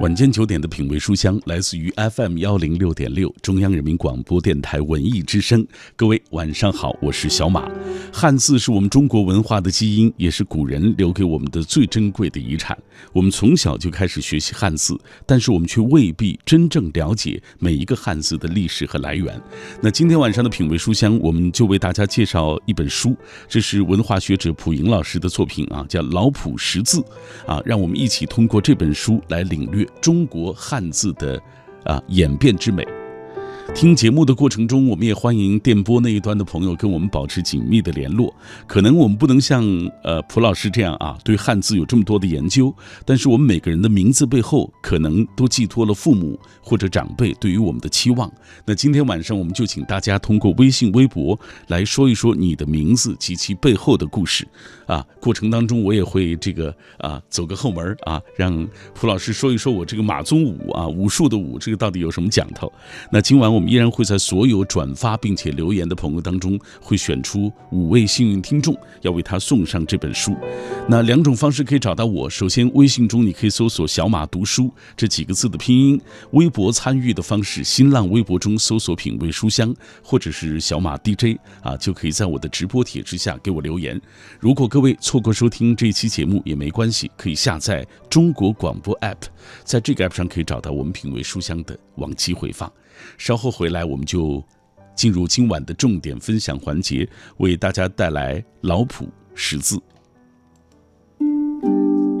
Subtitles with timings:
[0.00, 5.66] 晚间九点的品味书香来自于 FM 幺零六点六中央人民广播电台文艺之声。
[5.94, 7.68] 各位晚上好，我是小马。
[8.10, 12.74] 汉字是我们中国文化的基因，也是古人留给我们的最珍贵的遗产。
[13.12, 19.38] 我们从小就开始学习汉字，但是我们却未必真正了解每一个汉字的历史和来源。
[19.82, 23.14] 那今天晚上的品味书香，我们就为大家介绍一本书，
[23.46, 27.00] 这是文化学者蒲莹老师的作品啊，叫《老朴识字》
[27.46, 29.86] 啊，让我们一起通过这本书来领略。
[30.00, 31.38] 中国汉字的
[31.84, 32.82] 啊演变之美。
[33.72, 38.34] 听节目的过程中，我们也欢迎电波那一端的朋友跟我们保持紧密的联络。
[38.66, 39.64] 可能我们不能像
[40.02, 48.28] 呃蒲老师这样啊，对汉字有这么多的研究，但是我们每个人的名字背后，可能都寄托了父母或者长辈对于我们的期望。
[48.64, 54.48] 那今天晚上，我们就请大家通过微信、微博来说一说你的名字及其背后的故事。
[54.90, 62.70] 啊，过程当中我也会这个啊走个后门啊，让蒲老师说一说我这个马宗武啊武术的武这个到底有什么讲头？
[63.12, 70.36] 那今晚我们依然会在所有转发并且留言的朋友当中，会选出五位幸运听众，要为他送上这本书。
[70.88, 76.00] 那两种方式可以找到我，首先微信中你可以搜索“小马读书”这几个字的拼音，
[76.32, 79.72] 微博参与的方式，新浪微博中搜索“品味书香”
[80.02, 84.00] 或者是“小马 DJ” 啊，就可以在我的直播帖之下给我留言。
[84.40, 89.26] 如果各各位错过收听这一期节目也没关系，可以下载中国广播 app，
[89.62, 92.72] 在这个 app 上可以找到我们品味书香的往期回放。
[93.18, 94.42] 稍后回来，我们就
[94.94, 97.06] 进入今晚的重点分享环节，
[97.36, 99.78] 为大家带来老朴识字。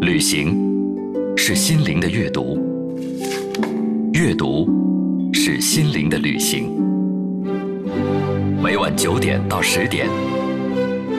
[0.02, 0.54] 旅行
[1.38, 2.58] 是心灵的阅读，
[4.12, 4.68] 阅读
[5.32, 6.70] 是心灵的旅行。
[8.62, 10.06] 每晚九点到十点。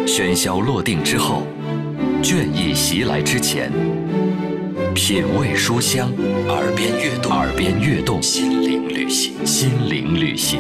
[0.06, 1.44] 喧嚣落定之后，
[2.22, 3.72] 倦意袭来之前，
[4.94, 6.12] 品味书香，
[6.48, 10.60] 耳边悦动，耳边悦动，心灵旅行，心灵旅行。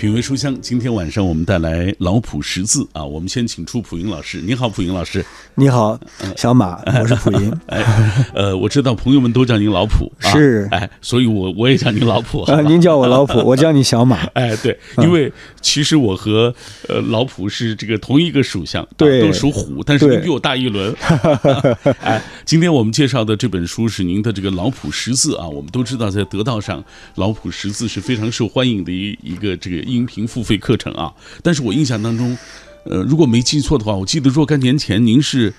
[0.00, 3.04] 品味书香，今天晚上我们带来老普识字啊。
[3.04, 5.22] 我们先请出普云老师，你好，普云老师。
[5.56, 6.00] 你好，
[6.38, 7.52] 小马，我是普云。
[7.68, 7.84] 哎，
[8.32, 12.40] 呃，我知道朋友们都叫您老普，是，哎，所以我我也叫您老普。
[12.44, 14.24] 啊，您叫我老普， 我叫你小马。
[14.32, 15.30] 哎，对，因为
[15.60, 16.54] 其实我和
[16.88, 20.96] 呃老普是这个同一个属相，对，都属虎，但是您比我大一轮。
[22.00, 25.46] 哎，今天我们介绍的这本书是您的这个老普识字啊。
[25.46, 26.82] 我们都知道，在得道上，
[27.16, 29.89] 老普识字是非常受欢迎的一一个这个。
[29.90, 31.12] 音频付费课程啊，
[31.42, 32.36] 但是我印象当中，
[32.84, 35.52] 呃，如果没记错的话，我记得若干年前您是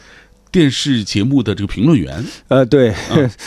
[0.51, 2.93] 电视节目的这个评论员，呃，对，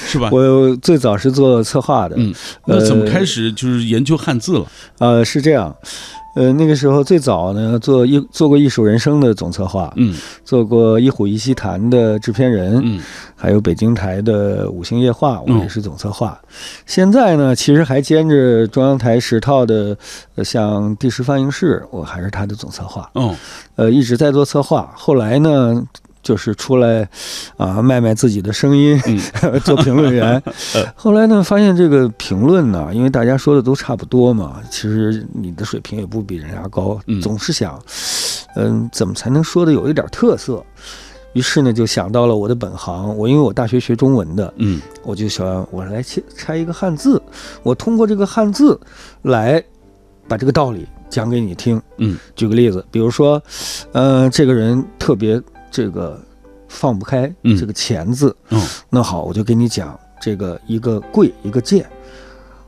[0.06, 0.28] 是吧？
[0.32, 2.34] 我最早是做策划的，嗯，
[2.66, 4.66] 那怎么开始就是研究汉字了？
[4.98, 5.74] 呃，是这样。
[6.34, 10.14] 呃，那个时候最早呢，做艺做过《艺术人生》的总策划，嗯，
[10.44, 13.00] 做过《一虎一溪谈》的制片人，嗯，
[13.36, 16.38] 还有北京台的《五星夜话》，我也是总策划。
[16.86, 19.96] 现在呢，其实还兼着中央台十套的，
[20.44, 23.08] 像第十放映室，我还是他的总策划。
[23.14, 23.34] 嗯，
[23.76, 24.92] 呃，一直在做策划。
[24.96, 25.82] 后来呢？
[26.24, 27.06] 就是出来，
[27.58, 28.98] 啊，卖卖自己的声音，
[29.62, 30.42] 做评论员。
[30.96, 36.98] 后来呢，发现这个评论呢，因为大家说的都差不多嘛，其实你的水平也不比人家高。
[37.22, 37.78] 总是想，
[38.56, 40.64] 嗯，怎么才能说的有一点特色？
[41.34, 43.14] 于是呢，就想到了我的本行。
[43.18, 47.20] 我因为我大学学中文的，嗯，我就想我来拆拆一个汉字，
[47.62, 48.80] 我通过这个汉字
[49.22, 49.62] 来
[50.26, 51.82] 把这个道理讲给你听。
[51.98, 53.42] 嗯，举个例子，比如说，
[53.92, 55.38] 嗯，这个人特别。
[55.74, 56.24] 这个
[56.68, 61.84] 放不开这个钱字，嗯，那好，我就给你讲这个一个贵一个贱，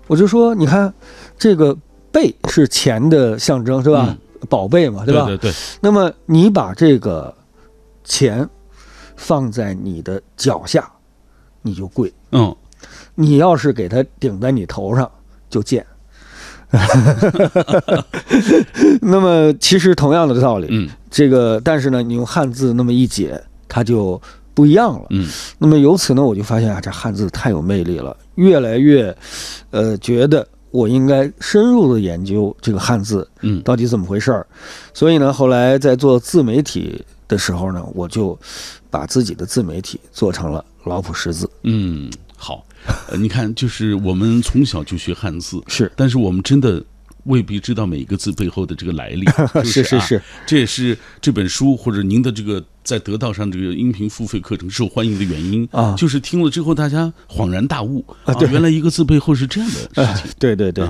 [0.08, 0.92] 我就说，你看
[1.38, 1.72] 这个
[2.10, 4.16] 贝是钱的象征是吧？
[4.48, 5.24] 宝贝嘛，对吧？
[5.26, 5.52] 对对。
[5.80, 7.32] 那么你把这个
[8.02, 8.48] 钱
[9.14, 10.90] 放在你的脚下，
[11.62, 12.12] 你就贵。
[12.32, 12.56] 嗯，
[13.14, 15.08] 你要是给它顶在你头上，
[15.48, 15.86] 就贱。
[19.08, 24.20] 那么其实同样的道理，嗯，这个但是呢，你用汉字那么一解，它就
[24.52, 25.28] 不一样了，嗯。
[25.58, 29.16] 那么由此呢，我就发现啊，这汉字太有魅力了，越来越，
[29.70, 34.46] 呃，觉得我应该深入的研究这个汉字，嗯，到底怎么回事儿。
[34.92, 38.36] 所以呢，后来在做自媒体的时候呢，我就
[38.90, 42.10] 把自己的自媒体做成了老普识字，嗯。
[42.38, 42.62] 好，
[43.08, 46.84] 呃，你看，就是我们从小就学汉字，是，但是我们真的
[47.26, 49.24] 未必知道每一个字背后的这个来历，
[49.64, 60.88] 是是是，这也是这本书或者您的这个在得道上这个音频付费课程受欢迎的原因啊，就是听了之后大家恍然大悟啊，原来一个字背后是这样的事情， 对对对，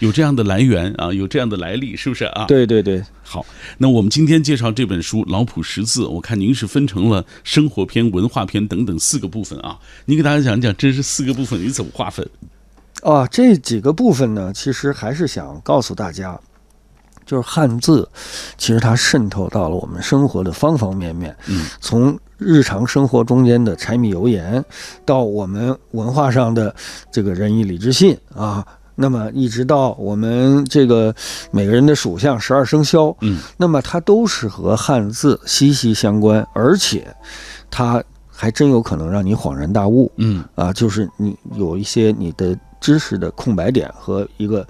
[0.00, 2.44] 有这样的来源啊，有这样的来历，是不是啊？
[2.46, 3.44] 对对对，好，
[3.78, 9.78] 那我们今天介绍这本书《老普识字》，我看您是分成了生活篇、文化篇等等四个部分啊。
[10.04, 12.28] 您给大家讲讲这是四个部分你怎么划分？
[13.02, 16.38] 啊，这几个部分呢，其实还是想告诉大家，
[17.24, 18.08] 就是汉字，
[18.56, 21.36] 其实它渗透到了我们生活的方方面面。
[21.46, 24.64] 嗯，从日常生活中间的柴米油盐，
[25.04, 26.74] 到我们文化上的
[27.10, 31.14] 这个仁义礼智信啊，那么一直到我们这个
[31.50, 37.14] 每个人的属相十二生肖，嗯，那么它都是和汉字息息相关，而且
[37.70, 38.02] 它
[38.40, 40.08] 还真有可能让你恍然大悟。
[40.14, 44.64] 嗯啊，就是你有一些你的知识的空白点和一个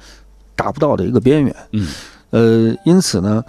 [0.57, 1.55] 达不到的一个边缘。
[1.73, 1.89] 嗯
[2.31, 3.45] 呃，因此呢，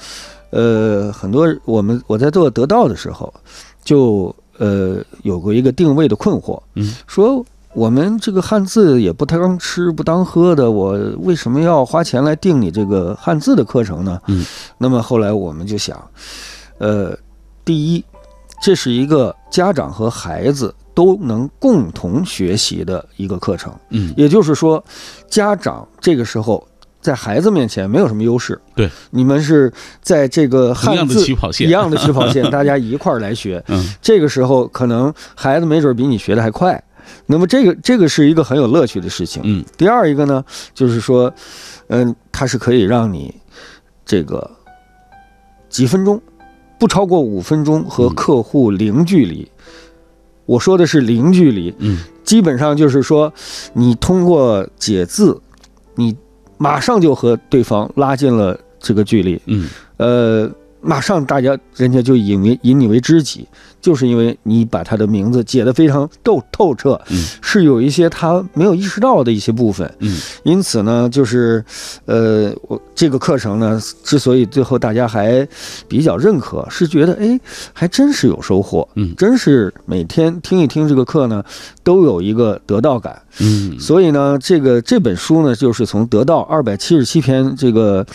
[0.50, 3.34] 呃，很多我们我在做得到的时候，
[3.82, 14.20] 就呃有过一个定位的困惑，嗯，说我们这个汉字也不当吃不当喝的，我为什么要花钱来定你这个汉字的课程呢？
[14.28, 14.46] 嗯，
[14.78, 16.02] 那么后来我们就想，
[16.78, 17.18] 呃，
[17.64, 18.04] 第一，
[18.62, 23.74] 这是一个家长和孩子都能共同学习的一个课程。
[23.90, 24.84] 嗯也就是说，
[25.30, 26.68] 家长这个时候
[27.02, 28.60] 在孩子面前没有什么优势。
[28.76, 29.72] 对，你们是
[30.02, 33.64] 在这个汉字起跑线一样的起跑线， 大家一块儿来学。
[33.68, 36.82] 嗯这个时候，可能孩子没准比你学的还快。
[37.26, 39.42] 那么这个这个是一个很有乐趣的事情。
[39.46, 40.44] 嗯第二一个呢，
[40.76, 41.34] 就是说，
[41.88, 43.34] 嗯，它是可以让你
[44.06, 44.48] 这个
[45.70, 46.22] 几分钟，
[46.80, 48.16] 不超过五分钟和嗯。
[48.16, 49.48] 客户零距离。
[50.46, 52.00] 我说的是零距离，嗯。
[52.24, 53.32] 基本上就是说，
[53.74, 55.40] 你通过解字，
[55.96, 56.16] 你
[56.58, 59.68] 马上就和对方拉近了这个距离，嗯。
[59.98, 60.50] 呃，
[60.82, 63.48] 马上大家人家就引为引你为知己，
[63.82, 67.24] 就是因为你把他的名字解得非常透透彻，嗯。
[67.42, 70.18] 是有一些他没有意识到的一些部分，嗯。
[70.44, 71.64] 因此呢，就是，
[72.06, 75.48] 呃，我这个课程呢，之所以最后大家还
[75.88, 77.40] 比较认可，是觉得哎，
[77.74, 79.16] 还真是有收获，嗯。
[79.18, 81.44] 真是每天听一听这个课呢，
[81.84, 83.22] 都有一个得到感。
[83.40, 83.80] 嗯。
[83.80, 88.06] 所以呢，这个这本书呢，就是从得到二百七十七篇这个，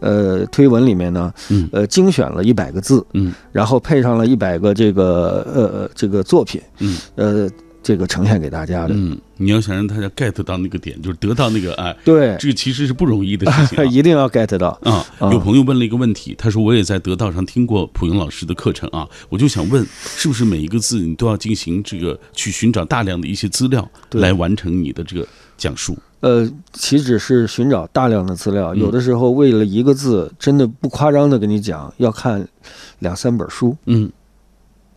[0.00, 1.68] 呃，推文里面呢，嗯。
[1.72, 3.32] 呃，精选了一百个字，嗯。
[3.52, 7.50] 然后配上了一百个这个呃这个作品，嗯呃，
[7.82, 8.94] 这个呈现给大家的。
[8.94, 13.84] 嗯，你要想让大家 get 到那个点，就是得到那个哎，对，这个其实是不容易的事情啊。
[13.90, 14.68] 一定要 get 到。
[14.82, 25.96] 啊，啊有朋友问了一个问题，他说我也在得道上听过普英老师的课程啊，我就想问，是不是每一个字你都要进行这个去寻找大量的一些资料，对来完成你的这个讲述？
[26.20, 32.46] 呃，岂止是寻找大量的资料，嗯有的时候为了一个字，真的不夸张的跟你讲，要看
[32.98, 34.12] 两三本书，嗯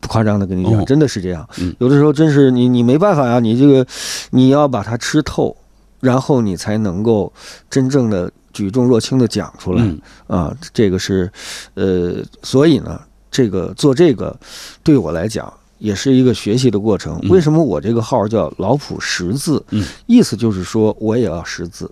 [0.03, 1.73] 不夸张的跟你讲，哦真的是这样嗯。
[1.79, 3.83] 有的时候真是你你没办法呀，你这个
[4.29, 5.55] 你要把它吃透，
[5.99, 7.33] 然后你才能够
[7.69, 10.55] 真正的举重若轻的讲出来嗯啊。
[10.73, 11.31] 这个是，
[11.73, 13.01] 呃，所以呢，
[13.31, 14.37] 这个做这个
[14.83, 15.51] 对我来讲。
[15.79, 17.19] 也是一个学习的过程。
[17.23, 19.61] 嗯为什么我这个号叫老普识字？
[19.71, 21.91] 嗯，意思就是说我也要识字，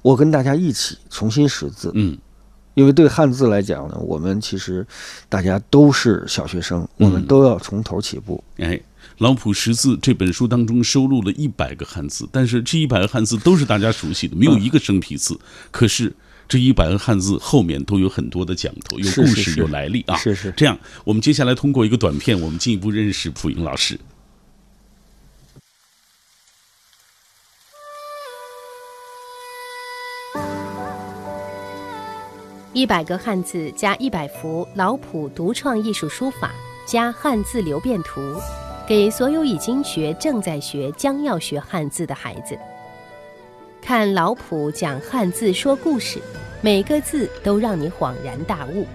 [0.00, 1.90] 我跟大家一起重新识字。
[1.94, 2.16] 嗯
[2.76, 4.86] 因为对汉字来讲呢，我们其实
[5.28, 8.44] 大家都是小学生，我们嗯都要从头起步。
[8.58, 8.80] 哎。
[9.18, 15.38] 老普识字这本书当中收录了一百个汉字，但是这一百个汉字都是大家熟悉的，没有一个生僻字。
[15.70, 16.12] 可是
[16.46, 20.16] 这一百个汉字后面都有很多的讲头，有故事，有来历啊。
[20.18, 23.98] 是是，这样，我们接下来通过一个短片，我们进一步认识蒲英老师。
[32.76, 36.52] 一百个汉字加一百幅老普独创艺术书法
[36.86, 38.20] 加汉字流变图，
[38.86, 42.54] 给所有已经学、正在学、将要学汉字的孩子。
[43.80, 46.20] 看老普讲汉字说故事，
[46.60, 48.86] 每个字都让你恍然大悟。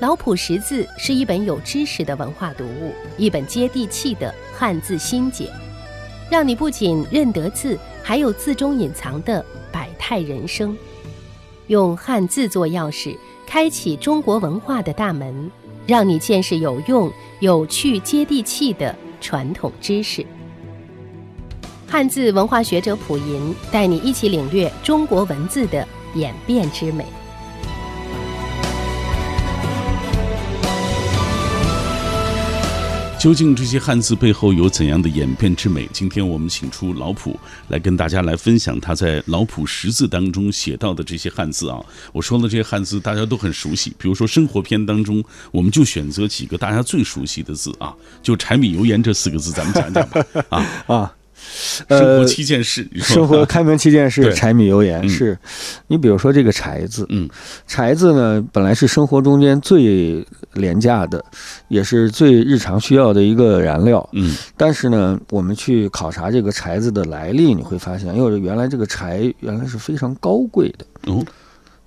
[0.00, 5.48] 老普识字是一本有知识的文化读物，一本接地气的汉字心解，
[6.28, 10.76] 让你不仅认得字，还有字中隐藏的百态人生。
[11.68, 15.50] 用汉字做钥匙，开启中国文化的大门，
[15.86, 20.24] 让你见识有用、有趣、接地气的传统知识。
[21.88, 27.04] 汉字文化学者溥银带你一起领略中国文字的演变之美。
[33.18, 35.88] 究竟这些汉字背后有怎样的演变之美？
[35.92, 41.80] 今天我们请出老普来跟大家来分享他在《老普识字》当中写到的这些汉字啊。
[42.12, 47.92] 我说的这些汉字大家都很熟悉，比如说生活篇当中，我们就选择几个大家最熟悉的字啊，
[48.22, 50.24] 就柴米油盐这四个字，咱们讲讲吧。
[50.50, 55.38] 啊，啊，生活呃，七件事，生活开门七件事，柴米油盐嗯是。
[55.86, 57.28] 你比如说这个柴字，嗯
[57.66, 61.24] 柴字呢，本来是生活中间最廉价的，
[61.68, 64.08] 也是最日常需要的一个燃料。
[64.12, 71.12] 嗯但是呢，我们去考察这个柴字的来历，你会发现，哎呦，原来这个柴原来是非常高贵的。
[71.12, 71.24] 哦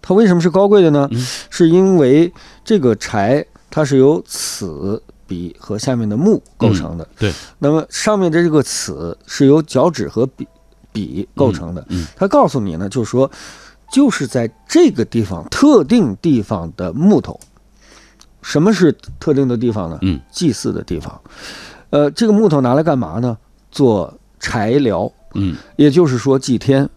[0.02, 1.08] 它为什么是高贵的呢？
[1.12, 2.32] 嗯是因为
[2.64, 7.08] 这个柴它是由此笔和下面的木构成的。
[7.18, 10.48] 对，那么上面的这个此是由脚趾和笔
[10.92, 11.86] 笔构成的。
[11.90, 13.30] 嗯它告诉你呢，就是说，
[13.94, 17.40] 就是在这个地方特定地方的木头。
[18.42, 20.00] 什么是特定的地方呢？
[20.02, 21.22] 嗯，祭祀的地方。
[21.92, 23.38] 呃，这个木头拿来干嘛呢？
[23.72, 25.12] 做柴疗。
[25.36, 26.90] 嗯也就是说祭天。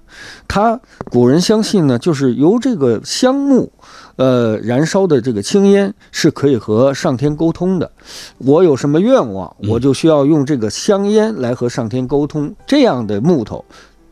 [0.49, 3.71] 他古人相信呢，就是由这个香木，
[4.17, 7.91] 呃，燃烧的这个青烟是可以和上天沟通的。
[8.39, 13.65] 我有什么愿望，嗯我就需要用这个香烟来和上天沟通，这样的木头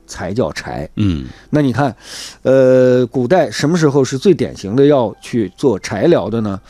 [0.06, 0.88] 才叫柴。
[0.96, 1.94] 嗯那你看，
[2.42, 6.60] 呃，古代什么时候是最典型的要去做柴疗的呢？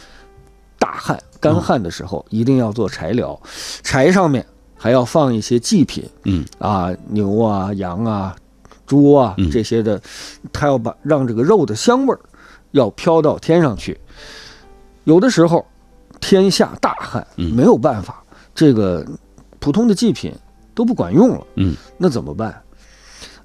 [0.79, 3.39] 大旱、干旱的时候，一定要做柴疗，
[3.83, 4.45] 柴上面
[4.77, 6.05] 还要放一些祭品。
[6.25, 8.35] 嗯啊，牛啊、羊啊、
[8.87, 10.01] 猪啊嗯这些的，
[10.53, 12.21] 它要把让这个肉的香味儿
[12.73, 13.99] 要飘到天上去。
[15.05, 15.67] 有的时候
[16.21, 18.23] 天下大旱，嗯没有办法，
[18.55, 19.07] 这个
[19.59, 20.33] 普通的祭品
[20.75, 22.63] 都不管用了，嗯那怎么办？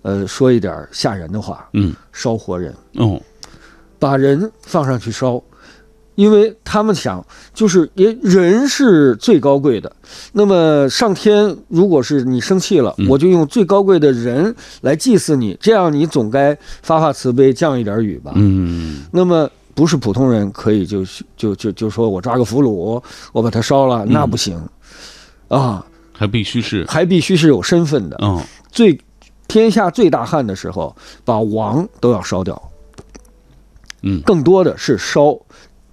[0.02, 3.20] 呃，说一点吓人的话，嗯烧活人，哦
[3.98, 5.42] 把人放上去烧。
[6.16, 9.92] 因为他们想，就是也人是最高贵的，
[10.34, 13.08] 那么上天如果是你生气了，嗯。
[13.08, 18.32] 我就用最高贵的人来祭祀你，这样你总该发发慈悲，降一点雨吧。
[18.36, 19.04] 嗯。
[19.12, 21.04] 那么不是普通人可以就
[21.36, 23.02] 就就就说我抓个俘虏，
[23.34, 24.58] 我把他烧了，那不行，
[25.50, 26.86] 啊，还必须是。
[26.88, 28.18] 还必须是有身份的。
[28.22, 28.42] 哦
[28.72, 29.00] 最
[29.48, 32.62] 天下最大旱的时候，把王都要烧掉，
[34.02, 34.22] 嗯。
[34.26, 35.38] 更多的是烧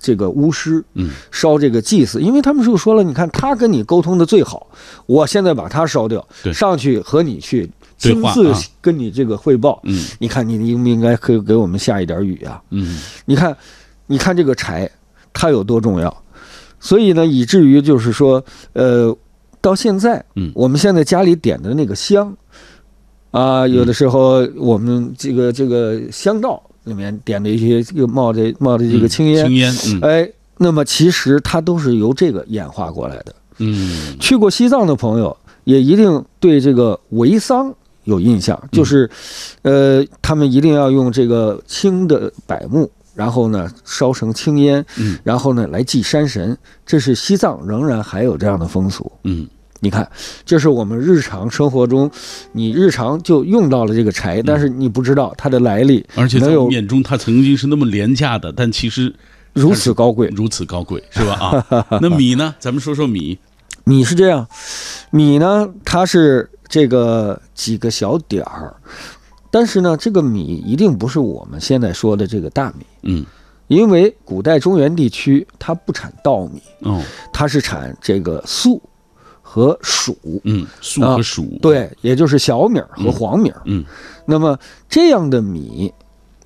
[0.03, 1.11] 这个巫师，嗯。
[1.31, 4.67] 烧这个祭祀，因为他们就说了，你看他跟你沟通的最好，
[5.07, 8.59] 我现在把他烧掉对，上去和你去亲自啊。
[8.81, 10.05] 跟你这个汇报，嗯。
[10.19, 12.61] 你看你应不应该可以给我们下一点雨啊？
[12.71, 12.99] 嗯。
[13.25, 13.57] 你看，
[14.07, 14.91] 你看这个柴，
[15.33, 16.15] 它有多重要？
[16.81, 19.17] 所以呢，以至于就是说，呃，
[19.61, 20.51] 到现在，嗯。
[20.53, 22.37] 我们现在家里点的那个香，
[23.31, 30.01] 啊，有的时候我们这个这个香道里面点的一些这个冒着冒着这个青烟，青烟嗯。
[30.03, 33.35] 哎，那么其实它都是由这个演化过来的。
[33.59, 34.17] 嗯。
[34.19, 37.73] 去过西藏的朋友也一定对这个维桑
[38.05, 38.69] 有印象，嗯。
[38.73, 39.09] 就是，
[39.63, 45.19] 呃，他们一定要用这个青的柏木，然后呢烧成青烟，嗯。
[45.23, 49.11] 然后呢来祭山神，这是西藏仍然还有这样的风俗。
[49.25, 49.47] 嗯
[49.85, 50.09] 你看，
[50.45, 52.09] 这是我们日常生活中，
[52.53, 59.13] 你日常就用到了这个柴，但是你不知道它的来历，而且在眼中，它曾经是那么廉价的，但其实
[59.53, 60.29] 如此高贵。
[60.29, 61.65] 如此高贵，是吧？
[61.69, 62.55] 啊， 那米呢？
[62.61, 63.37] 咱们说说米。
[63.83, 64.47] 米是这样，
[65.11, 68.73] 米呢，它是这个几个小点儿，
[69.51, 73.27] 但是呢，这个米一定不是我们现在说的这个大米，嗯
[73.67, 78.81] 因为古代中原地区它不产稻米，哦它是产这个粟
[79.53, 81.61] 和黍，嗯，粟和黍。
[81.61, 83.61] 对，也就是小米儿和黄米儿。
[83.67, 83.85] 嗯
[84.25, 85.93] 那么这样的米，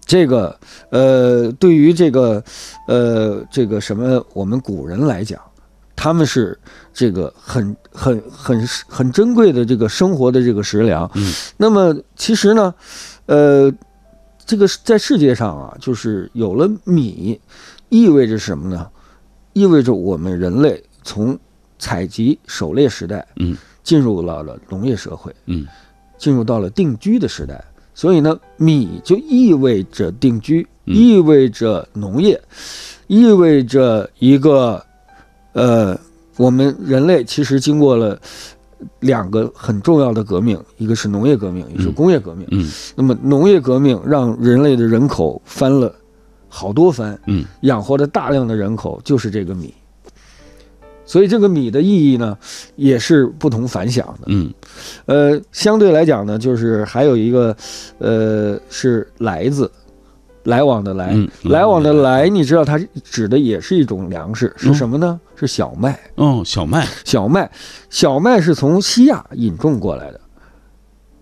[0.05, 0.59] 这个
[0.91, 2.43] 呃，对于这个
[2.89, 5.41] 呃这个什么我们古人来讲，
[5.95, 6.59] 他们是
[6.93, 11.09] 这个很很很很珍贵的这个生活的这个食粮。
[11.15, 12.75] 嗯那么其实呢，
[13.27, 13.73] 呃，
[14.45, 17.41] 这个在世界上啊，就是有了米，
[17.89, 18.85] 意味着什么呢？
[19.53, 21.39] 意味着我们人类从
[21.79, 25.35] 采集狩猎时代，嗯，进入到了农业社会。
[25.47, 25.67] 嗯
[26.19, 32.41] 进入到了定居的时代，所以呢，米就意味着定居，嗯意味着农业，
[33.07, 34.83] 意味着一个
[35.53, 35.95] 呃，
[36.39, 38.19] 我们人类其实经过了
[39.01, 42.49] 两个很重要的革命，一个是农业革命，一个是嗯工业革命。
[42.51, 45.95] 嗯那么农业革命让人类的人口翻了
[46.49, 49.75] 好多番，嗯养活了大量的人口，就是这个米。
[51.07, 52.37] 所以这个米的意义呢，
[52.75, 54.27] 也是不同凡响的。
[54.27, 54.53] 嗯
[55.07, 57.57] 呃，相对来讲呢，就是还有一个，
[57.99, 59.71] 呃，是来字，
[60.43, 65.21] 来往的来，嗯来往的来，你知道它指的也是一种粮食，是嗯什么呢？
[65.37, 65.99] 是小麦。
[66.17, 66.87] 哦，小麦。
[67.05, 67.51] 小麦，
[67.89, 70.21] 小麦是从西亚引种过来的，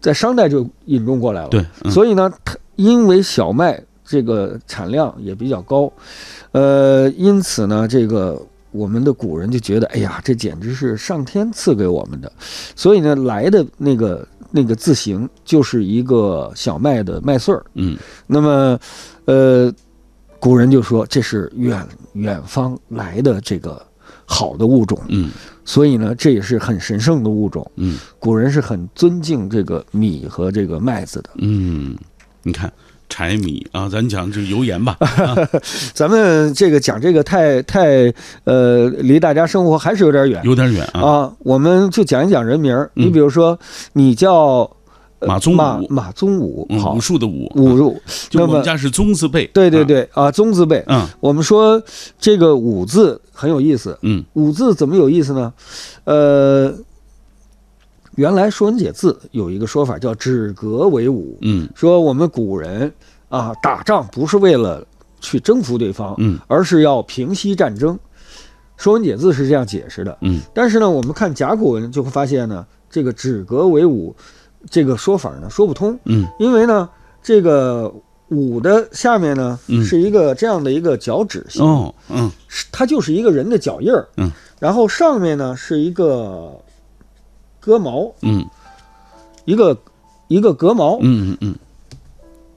[0.00, 1.48] 在商代就引种过来了。
[1.48, 5.92] 对，嗯所以呢，它因为小麦这个产量也比较高，
[6.52, 8.40] 呃，因此呢，这个
[8.74, 12.30] 我们的古人就觉得，哎呀，这简直是上天赐给我们的，
[12.74, 17.64] 所以呢，来的那个那个字形就是一个小麦的麦穗儿。
[17.74, 18.78] 嗯那么，
[19.26, 19.72] 呃，
[20.40, 23.80] 古人就说这是远远方来的这个
[24.26, 25.30] 好的物种，嗯
[25.64, 27.64] 所以呢，这也是很神圣的物种。
[27.76, 31.30] 嗯古人是很尊敬这个米和这个麦子的。
[31.36, 31.96] 嗯，
[32.42, 32.72] 你看
[33.08, 34.96] 柴米啊，咱讲这个油盐吧。
[35.94, 38.12] 咱们这个讲这个太太
[38.44, 41.00] 呃，离大家生活还是有点远有点远啊。
[41.00, 41.32] 啊。
[41.40, 42.90] 我们就讲一讲人名儿。
[42.96, 43.58] 嗯你比如说，
[43.92, 44.68] 你叫
[45.20, 48.00] 呃马宗马武马宗武，嗯，武，术的武，武术。
[48.30, 49.46] 就那么我们家是宗字辈。
[49.48, 50.82] 对对啊，对啊，宗字辈。
[50.86, 51.80] 嗯我们说
[52.18, 53.96] 这个武字很有意思。
[54.02, 55.52] 嗯武字怎么有意思呢？
[56.04, 56.72] 呃，
[58.16, 61.68] 原来《说文解字》有一个说法叫“止戈为武”，嗯。
[61.74, 62.92] 说我们古人
[63.28, 64.86] 啊打仗不是为了
[65.20, 66.38] 去征服对方，嗯。
[66.46, 67.96] 而是要平息战争。
[68.76, 70.16] 《说文解字》是这样解释的。
[70.20, 70.40] 嗯。
[70.52, 74.14] 但是呢，我们看甲骨文就会发现呢，这个“止戈为武”
[74.70, 76.26] 这个说法呢说不通，嗯。
[76.38, 76.88] 因为呢，
[77.22, 77.92] 这个
[78.30, 79.84] “武”的下面呢嗯。
[79.84, 82.30] 是一个这样的一个脚趾形，哦嗯。
[82.70, 84.30] 它就是一个人的脚印儿，嗯，
[84.60, 86.56] 然后上面呢是一个
[87.64, 88.44] 戈毛，嗯
[89.46, 89.76] 一个
[90.28, 90.98] 一个戈毛。
[91.00, 91.54] 嗯嗯嗯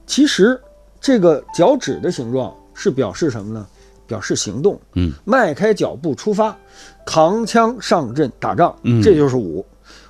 [0.06, 0.60] 其实
[1.00, 3.66] 这个脚趾的形状是表示什么呢？
[4.06, 6.56] 表示行动，嗯迈开脚步出发，
[7.06, 9.64] 扛枪上阵打仗，嗯这就是武。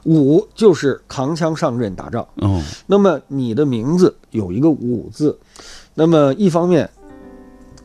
[0.04, 2.26] 武就是扛枪上阵打仗。
[2.36, 5.36] 哦那么你的名字有一个武字，
[5.94, 6.88] 那么一方面，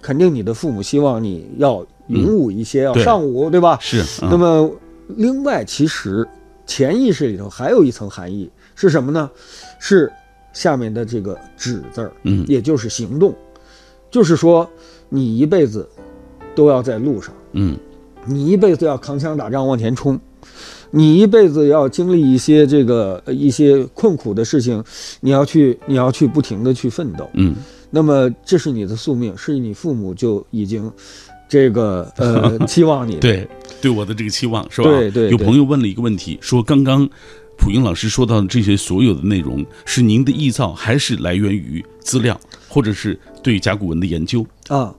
[0.01, 3.77] 肯定你的父母希望你要勇武一些，要对上武，对吧？
[3.81, 4.01] 是。
[4.21, 4.71] 嗯那么，
[5.07, 6.25] 另外，其实
[6.65, 9.29] 潜意识里头还有一层含义是什么呢？
[9.79, 10.11] 是
[10.53, 12.45] 下面的这个“止”字儿，嗯。
[12.47, 13.35] 也就是行动，
[14.09, 14.69] 就是说
[15.09, 15.87] 你一辈子
[16.55, 17.77] 都要在路上，嗯。
[18.25, 20.17] 你一辈子要扛枪打仗往前冲，
[20.91, 24.81] 你一辈子要经历一些这个呃一些困苦的事情，
[25.19, 27.29] 你要去你要去不停的去奋斗。
[27.33, 27.55] 嗯。
[27.89, 30.89] 那么这是你的宿命，是你父母就已经
[31.47, 33.15] 这个呃 期望你。
[33.17, 33.47] 对
[33.81, 34.89] 对我的这个期望是吧？
[34.89, 37.07] 对对对有朋友问了一个问题，说刚刚
[37.57, 44.45] 普英老师说到的这些所有的内容是您的臆造，还是来源于资料，或者是对甲骨文的研究？
[44.67, 44.93] 啊，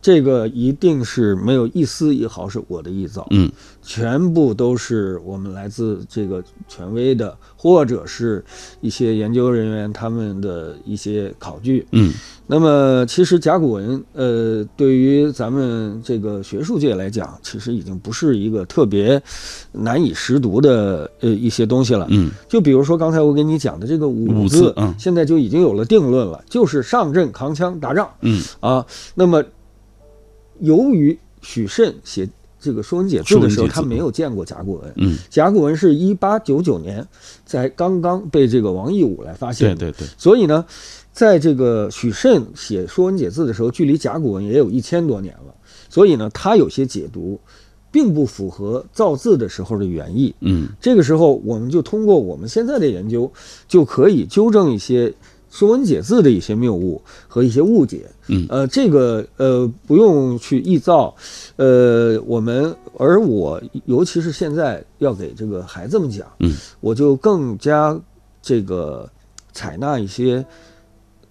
[0.00, 3.50] 这个一定是没有一丝一毫是我的臆造，嗯
[3.82, 8.44] 全部都是我们来自这个权威的，或者是
[8.80, 11.86] 一些研究人员他们的一些考据。
[11.92, 12.12] 嗯
[12.50, 19.20] 那么，其实甲骨文，呃，对于咱们这个学术界来讲，其实已经不是一个特别
[19.72, 22.06] 难以识读的呃一些东西了。
[22.10, 28.08] 嗯就比如说刚才我给你讲的这个“武”武字嗯现在就已经有了定论了，就是上阵扛枪打仗。
[28.22, 29.44] 嗯啊，那么
[30.60, 32.28] 由于许慎写
[32.60, 34.92] 这个《说文解字》的时候，他没有见过甲骨文。
[34.96, 37.06] 嗯，甲骨文是一八九九年
[37.46, 39.70] 才刚刚被这个王义武来发现。
[39.70, 40.64] 的，对对对，所以呢，
[41.12, 45.54] 在这个许慎写《说文解字》的时候，距离甲骨文也有一千多年了，
[45.88, 47.38] 所以呢，他有些解读
[47.92, 50.34] 并不符合造字的时候的原意。
[50.40, 50.68] 嗯。
[50.80, 53.32] 这个时候，我们就通过我们现在的研究，
[53.68, 55.08] 就可以纠正一些
[55.58, 58.08] 《说文解字》的一些谬误和一些误解。
[58.28, 58.46] 嗯。
[58.48, 61.12] 呃，这个呃不用去臆造，
[61.56, 67.98] 呃，我们而我尤其是现在要给这个孩子们讲，嗯，我就更加
[68.40, 69.10] 这个
[69.52, 70.46] 采纳一些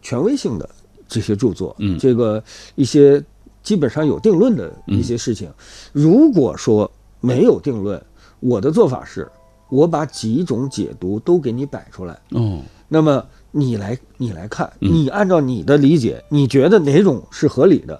[0.01, 0.69] 权威性的
[1.07, 1.97] 这些著作，嗯。
[1.97, 2.43] 这个
[2.75, 3.23] 一些
[3.63, 5.49] 基本上有定论的一些事情。
[5.93, 8.03] 如果说没有定论，
[8.41, 9.25] 我的做法是，
[9.69, 12.59] 我把几种解读都给你摆出来，哦。
[12.89, 13.25] 那么
[13.57, 17.99] 你来你来看，嗯你按照你的理解，你觉得哪种是合理的，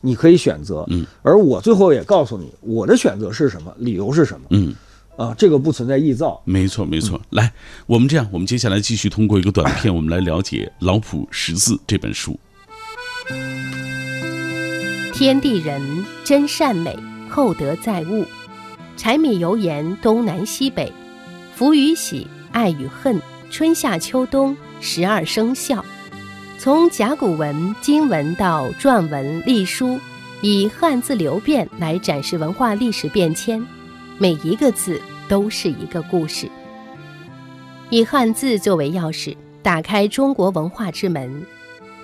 [0.00, 0.84] 你可以选择。
[0.88, 4.74] 嗯，而我最后也告诉你我的选择是什么，理由是什么嗯。
[5.16, 6.42] 啊，这个不存在臆造。
[6.44, 7.18] 没错，没错。
[7.30, 7.50] 来，
[7.86, 12.38] 我们这样，我们接下来继续通过一个短片，我们来了解《老谱识字》这本书。
[15.14, 15.80] 天地人
[16.22, 16.94] 真善美，
[17.30, 18.26] 厚德载物。
[18.98, 20.92] 柴米油盐东南西北，
[21.54, 23.18] 福与喜，爱与恨，
[23.50, 24.54] 春夏秋冬
[24.86, 25.84] 十二生肖。
[26.58, 29.98] 从甲骨文、金文到篆文、隶书，
[30.42, 33.60] 以汉字流变来展示文化历史变迁，
[34.16, 36.48] 每一个字都是一个故事。
[37.90, 41.44] 以汉字作为钥匙，打开中国文化之门。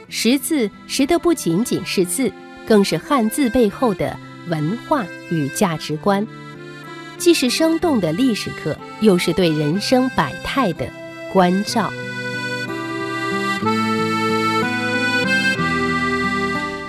[0.08, 2.32] 识字识的不仅仅是字，
[2.66, 4.16] 更是汉字背后的
[4.48, 6.26] 文化与价值观，
[7.16, 10.86] 既是生动的历史课，又是对人生百态的
[11.32, 11.92] 关照。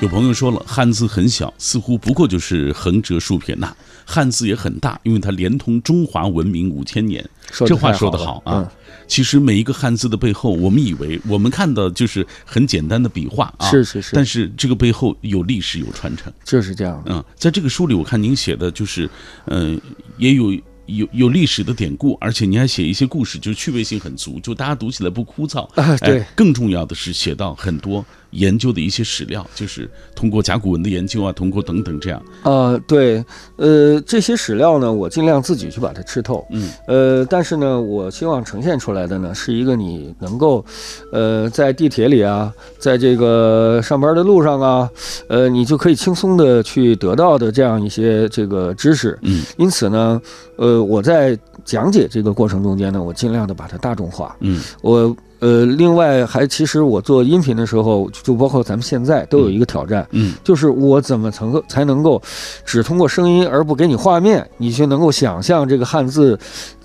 [0.03, 3.69] 有朋友说了，汉字很小，似乎不过就是横折竖撇捺；
[4.03, 7.23] 汉字也很大，因为它连通中华文明五千年。
[7.65, 8.69] 这话说得好啊！
[9.07, 17.01] 其实每一个汉字的背后，我们以为我们看到就是很简单的笔画啊，是是是，但是这个背后有历史有传承，就是这样。
[17.05, 19.09] 嗯，在这个书里，我看您写的就是，
[19.45, 19.79] 嗯，
[20.17, 20.53] 也有。
[20.85, 25.61] 有有历史的典故，而且您还写一些故事，就是趣味性很足，就大家读起来不枯燥。
[25.81, 26.25] 啊，对。
[26.35, 32.21] 更重要的是写到很多研究的一些史料，就是通过甲骨文的研究啊，通过等等这样。
[32.43, 33.23] 啊，对，
[33.55, 36.45] 呃，这些史料呢，我尽量自己去把它吃透。
[36.51, 36.69] 嗯。
[36.87, 40.65] 呃，但是呢，我希望呈现出来的呢，是一个你能够，
[41.11, 44.89] 呃，在地铁里啊，在这个上班的路上啊，
[45.27, 49.17] 呃，你就可以轻松的去得到的这样一些这个知识。
[49.21, 49.43] 嗯。
[49.57, 50.21] 因此呢。
[50.55, 54.35] 呃，我在讲解这个过程中间呢，我尽量的把它大众化。
[54.41, 62.21] 嗯，我呃，另外还其实我做音频的时候，就包括咱们现在都有一个挑战，嗯，就是我怎么能够才能够
[62.65, 66.39] 只通过声音而不给你画面，你就能够想象这个汉字。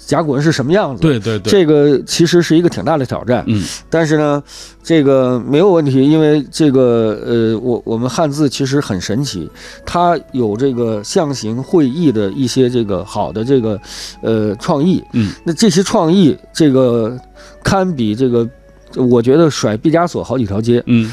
[0.09, 1.03] 甲骨文是什么样子？
[1.03, 3.45] 对对对，这个其实是一个挺大的挑战。
[3.47, 4.43] 嗯，但是呢，
[4.83, 9.51] 这个没有问题，因为这个呃，我我们汉字其实很神奇，
[9.85, 13.79] 它有这个象形会意的一些这个好的这个
[14.23, 15.05] 呃创意。
[15.13, 17.15] 嗯，那这些创意，这个
[17.63, 18.49] 堪比这个，
[18.97, 20.83] 我觉得甩毕加索好几条街。
[20.87, 21.13] 嗯，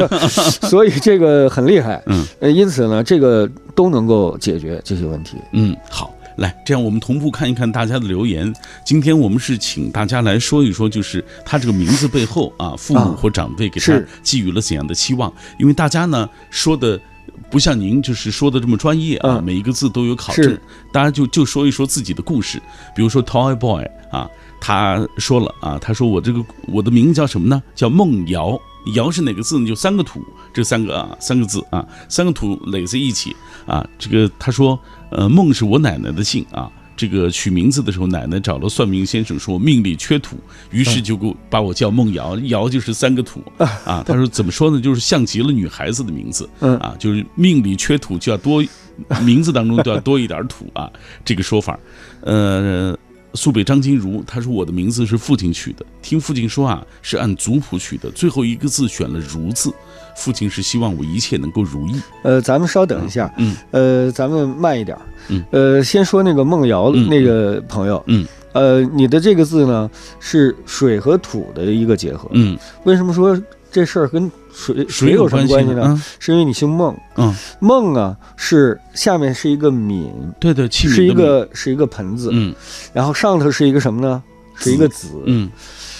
[0.68, 2.02] 所以这个很厉害。
[2.06, 5.36] 嗯，呃，因此呢，这个都能够解决这些问题。
[5.52, 6.12] 嗯，好。
[6.38, 8.52] 来，这样我们同步看一看大家的留言。
[8.84, 15.32] 今天我们是请大家来说一说，就是他这个名字背后啊，父母或长辈给他寄予了怎样的期望？
[15.60, 17.00] 因为大家呢说的
[17.48, 20.58] 不像您就是说的这么专业啊，每一个字都有考证。
[20.92, 22.60] 大家就就说一说自己的故事。
[22.96, 24.28] 比如说 Toy Boy 啊，
[24.66, 27.62] 他说了啊，他说我这个我的名字叫什么呢？
[27.74, 28.58] 叫梦瑶。
[28.94, 29.66] 瑶是哪个字呢？
[29.66, 30.24] 就三个土，
[30.54, 33.86] 这三个啊，三个字啊，三个土垒在一起啊。
[33.98, 34.78] 这个他说，
[35.10, 36.72] 呃，梦是我奶奶的姓啊。
[36.96, 40.38] 这个取名字的时候，奶奶找了算命先生说命里缺土，
[40.70, 43.42] 于是就给我把我叫梦瑶，瑶就是三个土
[43.84, 44.02] 啊。
[44.06, 44.80] 他说怎么说呢？
[44.80, 48.64] 就是像极了女孩子的名字啊，就是命里缺土就要多，
[49.26, 50.90] 名字当中就要多一点土啊。
[51.22, 51.78] 这个说法，
[52.22, 52.96] 呃。
[53.34, 59.72] 苏北张金如他说：“我的名字是父亲取的，听父亲说啊，是按族谱取的，最后一个字选了‘如’字。
[60.16, 62.00] 父亲是希望我一切能够如意。
[62.22, 64.96] 呃，咱们稍等一下，嗯，呃，咱们慢一点，
[65.28, 73.36] 嗯，呃，先说那个梦瑶那个朋友，嗯，呃，你的这个字呢是水和土的一个结合，嗯，为什么说
[73.72, 76.00] 这事儿跟？”水水有什么关系呢？
[76.20, 82.54] 是因为你姓孟，嗯，孟啊是下面是一个皿，对对，是一个是一个盆子，嗯，
[82.92, 84.22] 然后上头是一个什么呢？
[84.54, 85.50] 是一个子，嗯，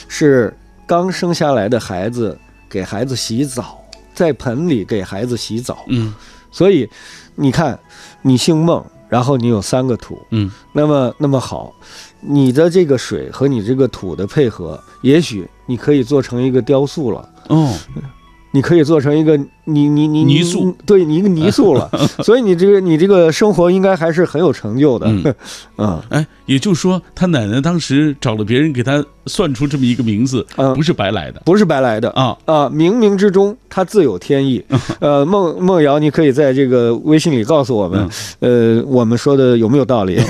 [0.07, 2.39] 是刚生下来的孩子
[2.71, 6.15] 给孩子洗澡，在盆里给孩子洗澡，嗯，
[6.53, 6.89] 所以
[7.35, 7.77] 你看，
[8.23, 11.75] 你姓孟，然后你有三个土，嗯，那么那么好，
[12.21, 17.77] 你的这个水和你这个土的配合，也许你可以做成一个雕塑了，哦。
[18.55, 21.91] 你可以做成一个泥泥泥泥塑，对你一个泥塑了，
[22.23, 25.35] 所以你这个你这个生活应该还是很有成就的，
[25.79, 34.63] 嗯，哎，也就是说，他奶奶当时找了别人给他算出这么一个名字，不是白来的，不是白来的啊啊，冥冥之中他自有天意。
[35.01, 38.07] 呃，孟孟瑶，你可以在这个微信里告诉我们，
[38.41, 40.21] 呃，我们说的有没有道理？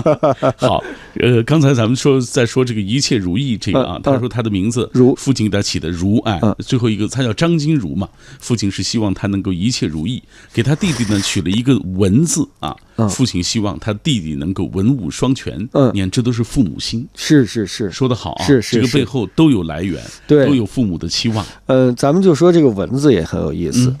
[0.60, 0.84] 好，
[1.20, 7.54] 呃，刚才咱们说在说这个一切如意这个啊，他说他的名字如父亲给他起的如，哎，最后一个他叫张。
[7.54, 8.08] 金如嘛，
[8.40, 10.20] 父亲是希望他能够一切如意，
[10.52, 12.74] 给他弟弟呢取了一个文字啊。
[13.08, 15.56] 父亲希望他弟弟能够文武双全。
[15.72, 21.46] 嗯，你看这都是父母心，是是是，说得好啊，是是，这个背后都有来源，对，都有父母的期望。
[21.66, 23.94] 呃，咱们就说这个文字也很有意思。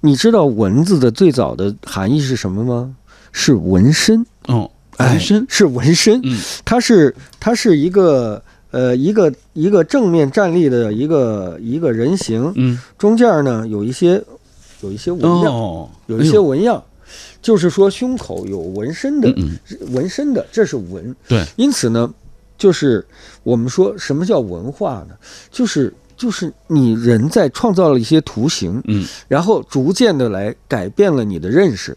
[0.00, 2.96] 你知道文字的最早的含义是什么吗？
[3.30, 4.26] 是纹身。
[4.46, 6.20] 哦，纹身是纹身。
[6.24, 8.42] 嗯，它是它是一个。
[8.72, 14.22] 呃，一个一个正面站立的一个一个人形，嗯，中间呢有一些
[14.82, 16.82] 有一些纹样，有一些纹样，
[17.40, 19.32] 就是说胸口有纹身的，
[19.92, 21.14] 纹身的，这是纹。
[21.28, 22.12] 对，因此呢，
[22.58, 23.06] 就是
[23.44, 25.14] 我们说什么叫文化呢？
[25.50, 31.96] 就是就是你人在创造了一些图形，嗯，然后逐渐的来改变了你的认识，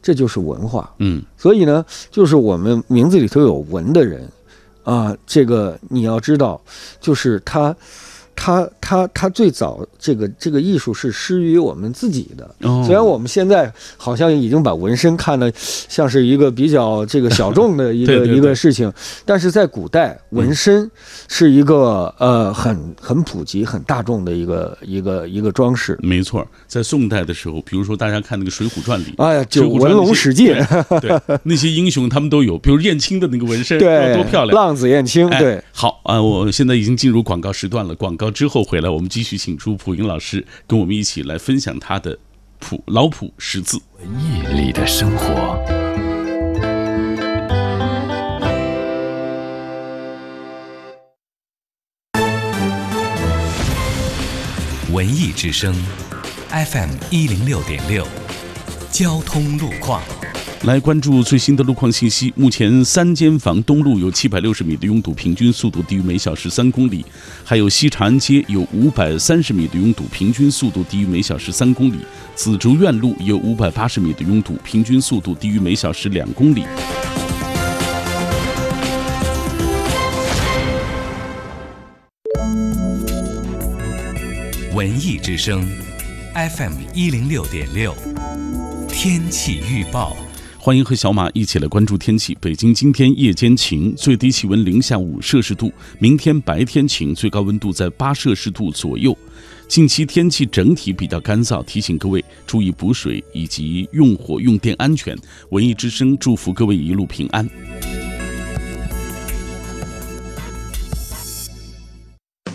[0.00, 0.94] 这就是文化。
[1.00, 4.26] 嗯，所以呢，就是我们名字里头有文的人。
[4.84, 6.60] 啊，这个你要知道，
[7.00, 7.74] 就是他，
[8.36, 12.44] 它它它最早这个这个艺术是施于我们自己的。
[12.68, 18.92] 哦虽然我们现在好像已经把纹身看得像是一个比较这个小众的一个 一个事情，
[19.24, 20.90] 但是在古代，纹身
[21.28, 25.98] 是一个呃很很普及、很大众的一个一个一个装饰。
[26.02, 30.48] 没错，在宋代的时候，比如说大家看那个《水浒传》里，哎呀，就水浒传文龙史记，
[31.00, 34.54] 对对那些英雄他们都有，比如燕青的那个纹身，对，多漂亮！
[34.54, 35.62] 浪子燕青，哎对。
[35.72, 37.94] 好啊、我现在已经进入广告时段了。
[37.94, 42.18] 广告之后回来，我们继续请出蒲英老师，跟我们一起来分享他的
[42.58, 43.80] 谱老谱识字。
[43.98, 45.58] 文艺里的生活。
[54.92, 55.74] 文艺之声
[56.50, 58.06] ，FM 一零六点六，
[58.92, 60.00] 交通路况。
[60.64, 62.32] 来关注最新的路况信息。
[62.34, 67.04] 目前三间房东路有七百六十米的拥堵，平均速度低于每小时三公里；
[67.44, 71.98] 还有西长安街有五百三十米的拥堵，平均速度低于每小时三公里；
[72.34, 76.64] 紫竹院路有五百八十米的拥堵，平均速度低于每小时两公里。
[84.74, 85.62] 文艺之声
[86.34, 87.94] ，FM 一零六点六，
[88.88, 90.16] 天气预报。
[90.64, 92.34] 欢迎和小马一起来关注天气。
[92.40, 99.14] 北京今天夜间晴，最低气温零下五摄氏度；明天白天晴，最高温度在八摄氏度左右。
[99.68, 105.14] 近期天气整体比较干燥，提醒各位注意补水以及用火用电安全。
[105.50, 107.46] 文艺之声祝福各位一路平安。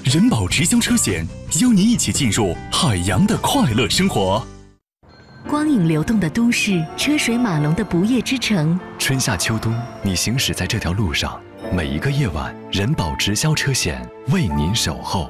[0.04, 1.24] 人保直销车险
[1.62, 4.44] 邀您一起进入海洋的快乐生活。
[5.50, 8.80] 光影流动的都市，车水马龙的不夜之城。
[9.00, 11.42] 春夏秋冬，你行驶在这条路上，
[11.74, 15.28] 每一个夜晚，人保直销车险为您守候。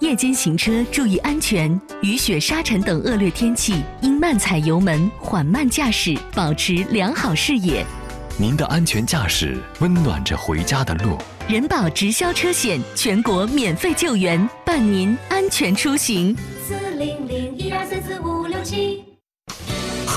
[0.00, 7.86] 夜间行车注意安全，雨雪沙尘等恶劣天气应慢踩油门，缓慢驾驶，保持良好视野。
[8.36, 11.16] 您的安全驾驶温暖着回家的路。
[11.46, 16.36] 人保直销车险全国免费救援，伴您安全出行。
[16.66, 19.04] 四零零一二三四五六七。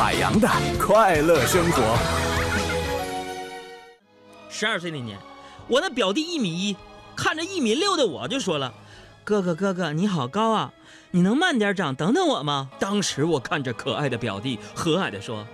[0.04, 1.98] 海洋的快乐生活。
[4.50, 5.18] 十二岁那年，
[5.70, 6.76] 我那表弟一米一，
[7.16, 8.74] 看着一米六的我就说了
[9.24, 10.74] ：“哥哥哥哥，你好高啊，
[11.12, 15.48] 你能慢点长，等等我吗？”当时我看着可爱的表弟，和蔼地说：“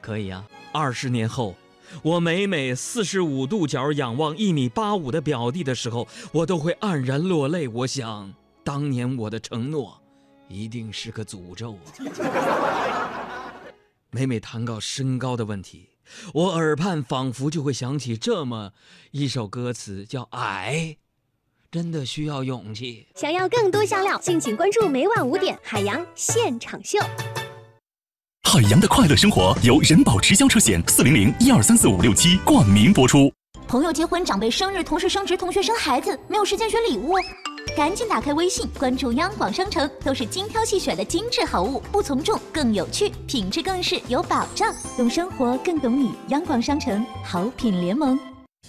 [0.00, 1.54] 可以啊。”二十年后，
[2.00, 7.68] 我每每四十五度角仰望一米八五的表弟的时候，我都会黯然落泪。
[7.68, 8.32] 我想，
[8.64, 10.00] 当年我的承诺，
[10.48, 11.76] 一定是个诅咒
[12.24, 13.36] 啊！
[14.12, 15.90] 每每谈到身高的问题，
[16.34, 18.72] 我耳畔仿佛就会想起这么
[19.12, 20.96] 一首歌词，叫《矮》，
[21.70, 23.06] 真的需要勇气。
[23.14, 26.98] 想要更多香料，敬请关注每晚五点海洋现场秀。
[28.42, 33.32] 海洋的快乐生活由人保直销车险四零零一二三四五六七冠名播出。
[33.70, 37.14] 朋友结婚、长辈生日、同事升职、同学生孩子，没有时间选礼物，
[37.76, 44.74] 赶紧打开微信，关注央广商城，都是精挑细选的精致好物，不从众，更有趣，品质更是有保障。
[44.96, 46.10] 懂生活，更懂你。
[46.30, 48.18] 央广商城好品联盟。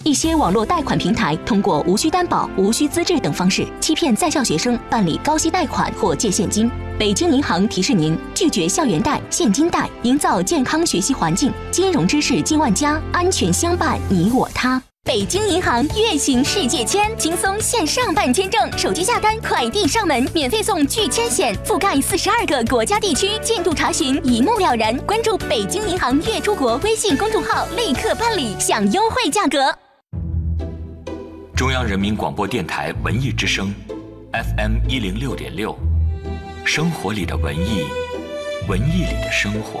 [0.04, 6.70] 一些网络贷款平台通过无需担保、无需资质等方式欺骗在校学生办理高息贷款或借现金。
[6.96, 11.52] 北京银行提示您：拒绝校园贷、现金贷，营造健康学习环境。
[11.72, 14.80] 金融知识进万家，安全相伴你我他。
[15.04, 24.96] 北京银行月行世界签，轻松线上办签证，手机下单，快递上门，免费送拒签险，覆盖四十二个国家地区，进度查询一目了然。
[24.98, 29.76] 关注北京银行月出国微信公众号，立刻办理，享优惠价格。
[31.56, 33.74] 中央人民广播电台文艺之声
[34.32, 35.76] ，FM 一零六点六，
[36.64, 37.84] 生活里的文艺，
[38.68, 39.80] 文艺里的生活。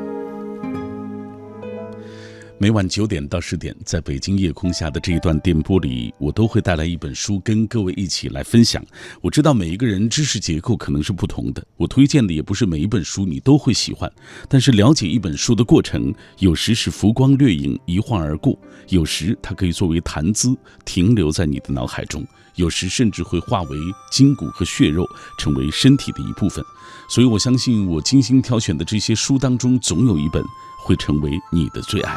[2.61, 8.85] 每晚九点到十点，在北京夜空下的这一段电波里，我都会带来一本书，跟各位一起来分享。
[9.19, 14.07] 我知道每一个人知识结构可能是不同的，我推荐的也不是每一本书你都会喜欢。
[14.47, 18.53] 但是了解一本书的过程，有时是浮光掠影，一晃而过；
[18.89, 22.21] 有时它可以作为谈资，停留在你的脑海中；
[22.57, 23.77] 有时甚至会化为
[24.11, 25.03] 筋骨和血肉，
[25.39, 26.63] 成为身体的一部分。
[27.09, 30.43] 所以我相信，我精心挑选的这些书当中，总有一本
[30.85, 32.15] 会成为你的最爱。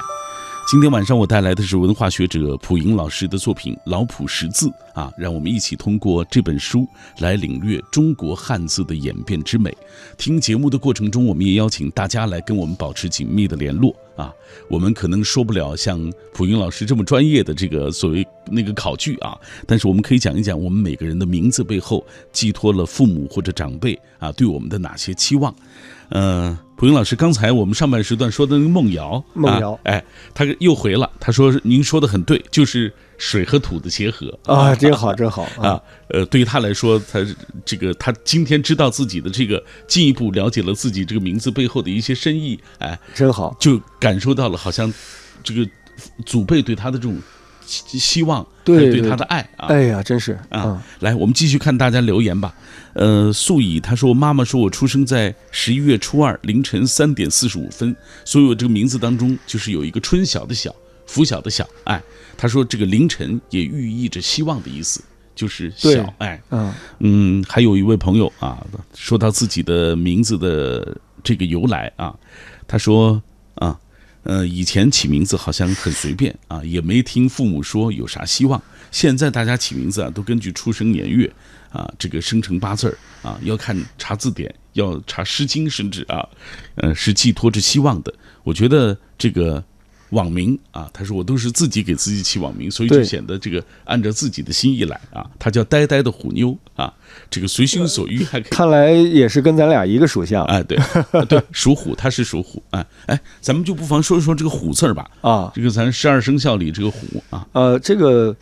[0.66, 9.76] 今天晚上我带来的是文化学者蒲莹老师的作品《老朴识字》啊，让我们一起通过这本书来领略中国汉字的演变之美。
[10.16, 14.32] 听节目的过程中，我们也邀请大家来跟我们保持紧密的联络啊。
[14.70, 25.54] 我们可能说不了像蒲莹老师这么专业的这个所谓那个考据啊，但是我们可以讲一讲我们每个人的名字背后寄托了父母或者长辈啊对我们的哪些期望。
[26.14, 35.80] 嗯，蒲英老师，刚才我们上半时段说的那个梦瑶，梦瑶，哎，他又回了，他说您说的很对，就是水和土的结合啊，真好，真好啊。
[36.10, 37.18] 呃，对于他来说，他
[37.64, 44.92] 这个他今天知道自己的这个进一步了解了自己这个名字背后的一些深意，哎，真好，就感受到了好像
[45.42, 45.68] 这个
[46.24, 47.18] 祖辈对他的这种。
[47.66, 49.66] 希希望对对他的爱啊！
[49.68, 50.82] 哎呀，真是啊！
[51.00, 52.54] 来，我们继续看大家留言吧。
[52.94, 60.74] 呃，素以他说：“妈妈说我出生在十一月初二凌晨三点四十五分，所以我这个名字当中就是有一个春晓的晓，
[61.06, 61.68] 拂晓的晓。
[61.84, 62.00] 哎，
[62.36, 65.02] 他说这个凌晨也寓意着希望的意思，
[65.34, 66.14] 就是晓。
[66.18, 72.14] 哎，嗯嗯，还有一位朋友啊，说到自己的名字的这个由来啊，
[72.68, 73.22] 他说啊。”
[74.24, 78.60] 呃，以前起名字好像很随便啊，也没听父母说有啥希望。
[78.90, 81.32] 现在大家起名字啊，都根据出生年月
[81.70, 86.28] 啊，这个生辰八字儿啊，要看查字典，要查《诗经》，甚至啊，
[86.74, 88.12] 呃，是寄托着希望的。
[88.42, 89.64] 我觉得这个。
[90.14, 95.28] 网名啊，他说我都是自己给自己起网名，所以就显得这个按照自己的心意来啊。
[95.38, 96.90] 他叫呆呆的虎妞啊，
[97.28, 98.50] 这个随心所欲还可以。
[98.50, 100.78] 看来也是跟咱俩一个属相哎，对
[101.28, 108.34] 对， 属虎，他是属虎哎哎，咱们就不妨说一说这个虎字儿吧啊，这个咱十二生肖里这个虎啊，呃，这个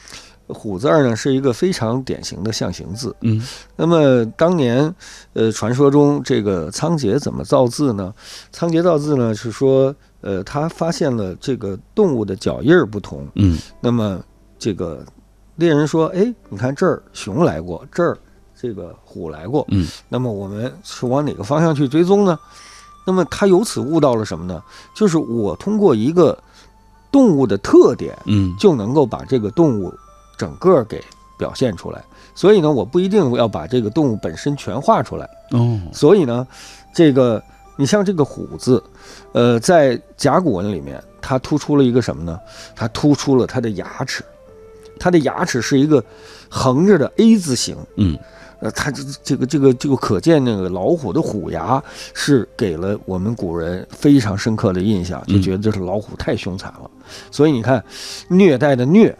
[0.48, 3.40] 虎字儿呢是一个非常典型的象形字，嗯，
[3.76, 4.94] 那么当年
[5.32, 8.14] 呃传说中这个仓颉怎么造字呢？
[8.50, 9.94] 仓颉造字呢是说。
[10.24, 14.22] 呃，他发现了这个动物的脚印儿不同，嗯，那么
[14.56, 15.04] 这个
[15.56, 18.16] 猎人说，哎，你看这儿熊来过，这儿
[18.54, 22.38] 这个虎来过，嗯，那么我们是往哪个方向去追踪呢？
[23.04, 24.62] 那么他由此悟到了什么呢？
[24.94, 26.40] 就是我通过一个
[27.10, 29.92] 动物的特点，嗯，就能够把这个动物
[30.42, 31.02] 整个给
[31.38, 32.04] 表现出来。
[32.34, 36.46] 所以呢，我不一定要把这个动物本身全画出来，哦，所以呢，
[36.92, 37.42] 这个。
[37.78, 38.80] 你像这个“虎”字，
[39.32, 42.38] 呃，在甲骨文里面，它突出了一个什么呢？
[42.76, 44.22] 它突出了它的牙齿，
[45.00, 46.04] 它的牙齿是一个
[46.50, 47.74] 横着的 A 字形。
[47.96, 48.16] 嗯，
[48.60, 56.90] 呃，它这这个这个就可见那个老虎的虎牙是给了我们古人非常深刻的印象，就觉得这是老虎太凶残了。
[57.30, 57.82] 所以你看，
[58.28, 59.16] 虐待的“虐”。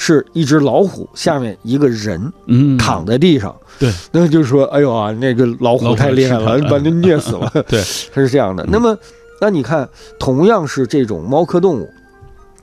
[0.00, 7.82] 是一只老虎，下面一个人，嗯，躺在地上，对，那就是说，哎呦啊，那个老虎太厉害了，把那虐死了， 对，
[8.12, 8.64] 它是这样的。
[8.68, 8.96] 那么，
[9.40, 11.90] 那你看，同样是这种猫科动物，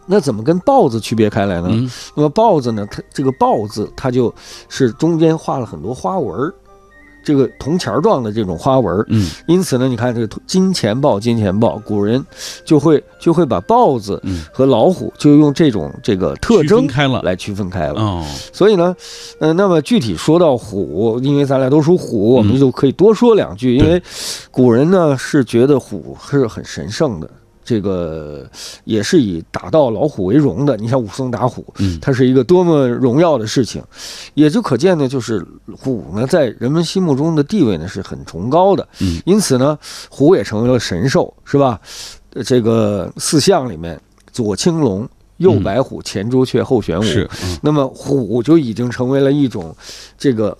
[0.05, 1.67] 那怎么跟豹子区别开来呢？
[2.15, 4.33] 那么豹子呢，它这个豹字，它就
[4.69, 6.53] 是中间画了很多花纹儿。
[7.25, 12.23] 这个铜钱状的这种花纹，嗯，因此呢，你看这个金钱豹，金钱豹，古人
[12.63, 14.21] 就会就会把豹子
[14.53, 17.21] 和老虎就用这种这个特征开了。
[17.23, 17.99] 来区分开了。
[17.99, 18.95] 哦，所以呢，
[19.39, 24.01] 呃，那么具体说到虎，因为咱俩都属虎，我们就可以多说两句，因为
[24.51, 27.27] 古人呢是觉得虎是很神圣的。
[27.65, 28.49] 这个
[28.83, 30.77] 也是以打到老虎为荣的。
[30.77, 31.65] 你像武松打虎，
[31.99, 33.83] 它是一个多么荣耀的事情，
[34.35, 38.87] 也就可见呢，就是虎呢在人们心目中的地位呢是很崇高的。
[39.25, 39.77] 因此呢，
[40.09, 41.81] 虎也成为了神兽，是吧？
[42.45, 43.99] 这个四象里面，
[44.31, 47.03] 左青龙，右白虎，前朱雀，后玄武。
[47.03, 47.27] 是，
[47.61, 49.75] 那么虎就已经成为了一种
[50.17, 50.55] 这个。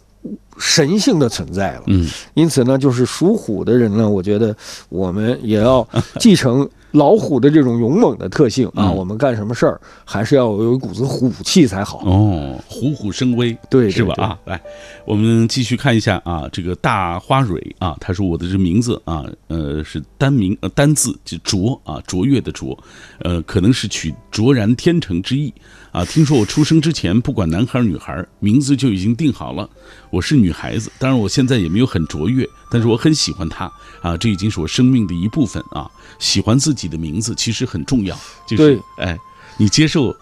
[0.58, 4.56] 神性的存在了，嗯，因此呢，就是属虎的人呢，我觉得
[4.89, 5.88] 我们也要
[6.20, 12.04] 继承老虎的这种勇猛的特性啊，我们干什么事儿还是要有一股子虎气才好。
[12.06, 14.13] 哦，虎虎生威，对，是吧？
[14.18, 14.62] 啊，来，
[15.06, 22.78] 我们继续看一下啊，这个大花蕊啊，他说我的这名字啊，呃，是单名呃单字就卓啊，卓越的卓，
[23.20, 25.53] 呃，可能是取卓然天成之意
[25.96, 26.04] 啊。
[26.06, 29.70] 听说我出生之前，不管男孩女孩，名字就已经定好了，
[30.10, 30.52] 我是女。
[30.52, 33.72] 孩子，当然我现在也没有很卓越，但是我很喜欢她
[34.02, 35.86] 啊，这已经是我生命的一部分啊。
[36.18, 38.18] 喜欢自己的名字其实很重要，
[38.48, 39.18] 就是哎，
[39.58, 40.16] 你接受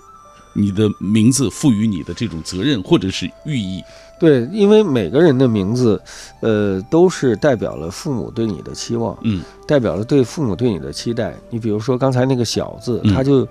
[0.53, 3.81] 你的名字赋予你的这种责任或者是寓意。
[4.19, 6.01] 对，因为每个人的名字，
[6.41, 11.35] 呃，都是代表了父母对你的期望，嗯，代表了对父母对你的期待。
[11.49, 13.47] 你比如说刚才那个小字，他就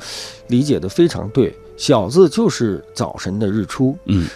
[0.48, 4.28] 理解的非常对，小字就是早晨的日出，嗯。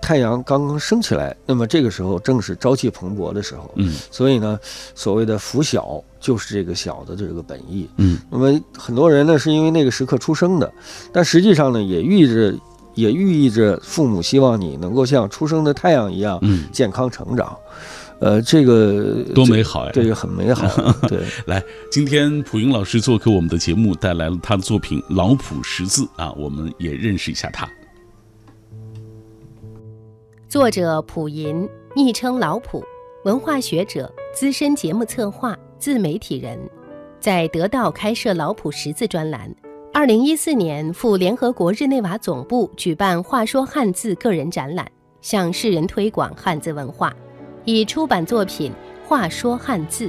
[0.00, 4.60] 太阳刚刚升起来，那么这个时候正是朝气蓬勃的时候，嗯，所以呢，
[4.94, 10.70] 所谓的拂晓就是这个小的这个本意，嗯，那么很多人呢是因为那个时刻出生的，
[11.10, 12.54] 但实际上呢也寓意着，
[12.94, 17.56] 也寓意着父母希望你能够像出生的太阳一样，嗯，健康成长，
[18.20, 20.66] 呃，这个多美好呀，这个很美好，
[21.08, 21.20] 对。
[21.46, 27.68] 来，今天普英老师做客我们的节目，带来了他的作品《老谱识字》啊，我们也认识一下他。
[30.48, 32.82] 作者普银，昵称老普，
[33.24, 36.58] 文化学者、资深节目策划、自媒体人，
[37.18, 39.52] 在得到开设老普识字专栏。
[39.92, 44.90] 二零一四年赴联合国日内瓦总部举办“话说汉字”个人展览，
[45.20, 47.14] 向世人推广汉字文化，
[47.64, 48.72] 已出版作品
[49.08, 50.08] 《话说汉字》。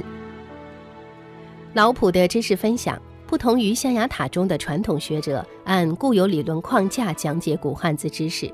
[1.74, 8.52] 老普的知识分享不同于象牙塔中的传统学者按固有理论框架讲解古汉字知识。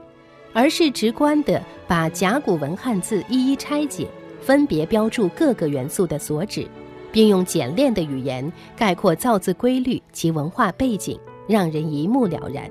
[0.55, 4.07] 而是直观地把甲骨文汉字一一拆解，
[4.41, 6.67] 分别标注各个元素的所指，
[7.11, 12.71] 并用简练的语言概括造字规律及文化背景，让人一目了然。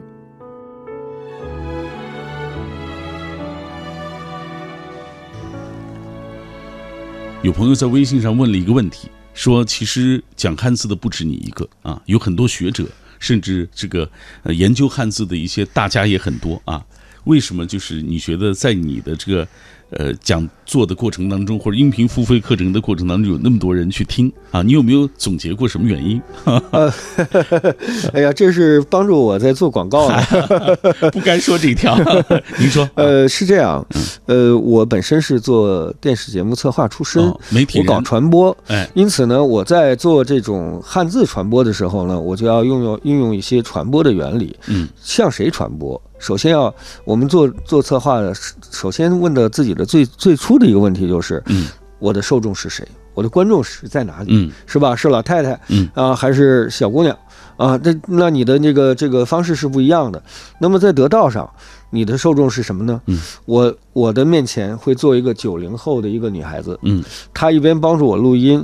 [7.43, 12.87] 有朋友在微信上问了一个问题，说：“其实讲汉字的不止你一个啊，有很多学者，
[13.17, 14.07] 甚至这个
[14.45, 16.85] 研究汉字的一些大家也很多啊。”
[17.25, 17.65] 为什么？
[17.65, 19.47] 就是你觉得在你的这个。
[19.91, 26.21] 呃，讲座的过程当中，或者音频付费课程的过程当中，有那么多人去听啊，你有没有总结过什么原因？
[28.13, 30.17] 哎呀，这是帮助我在做广告呢，
[31.11, 31.97] 不该说这一条。
[32.57, 33.85] 您说，呃，是这样，
[34.27, 46.01] 呃，我本身是做电视节目策划出身，媒体我搞传播，哎，因此呢，我在做这种汉字传播的时候呢，我就要用用运用一些传播的原理，嗯，向谁传播？
[46.17, 46.71] 首先要
[47.03, 48.31] 我们做做策划的，
[48.71, 51.67] 首先问的自己的最最初的一个问题就是，嗯，
[51.99, 52.87] 我的受众是谁？
[53.13, 54.27] 我的观众是在哪里？
[54.29, 54.95] 嗯，是吧？
[54.95, 57.17] 是老太太，嗯啊，还是小姑娘？
[57.57, 60.23] 啊，那那你的这个这个方式是不一样的。
[60.59, 61.47] 那么在得道上，
[61.89, 63.01] 你的受众是什么呢？
[63.07, 67.03] 嗯，我我的面前会做一个九零后的一个女孩子，嗯，
[67.33, 68.63] 她一边帮助我录音，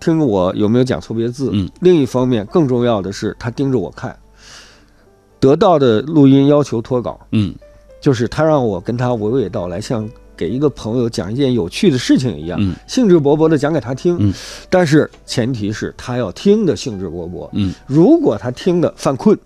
[0.00, 4.16] 听我有没有讲错别字，嗯，另一方面更重要的是她盯着我看。
[5.40, 7.54] 得到的录音要求脱稿，嗯，
[8.00, 14.32] 就是他让我跟他娓娓道来，像给一个朋友讲一件有趣的事情一样，嗯，兴致勃勃地讲给他听，嗯，
[14.68, 19.38] 但是前提是他要听的兴致勃勃，嗯，如果他听的犯困，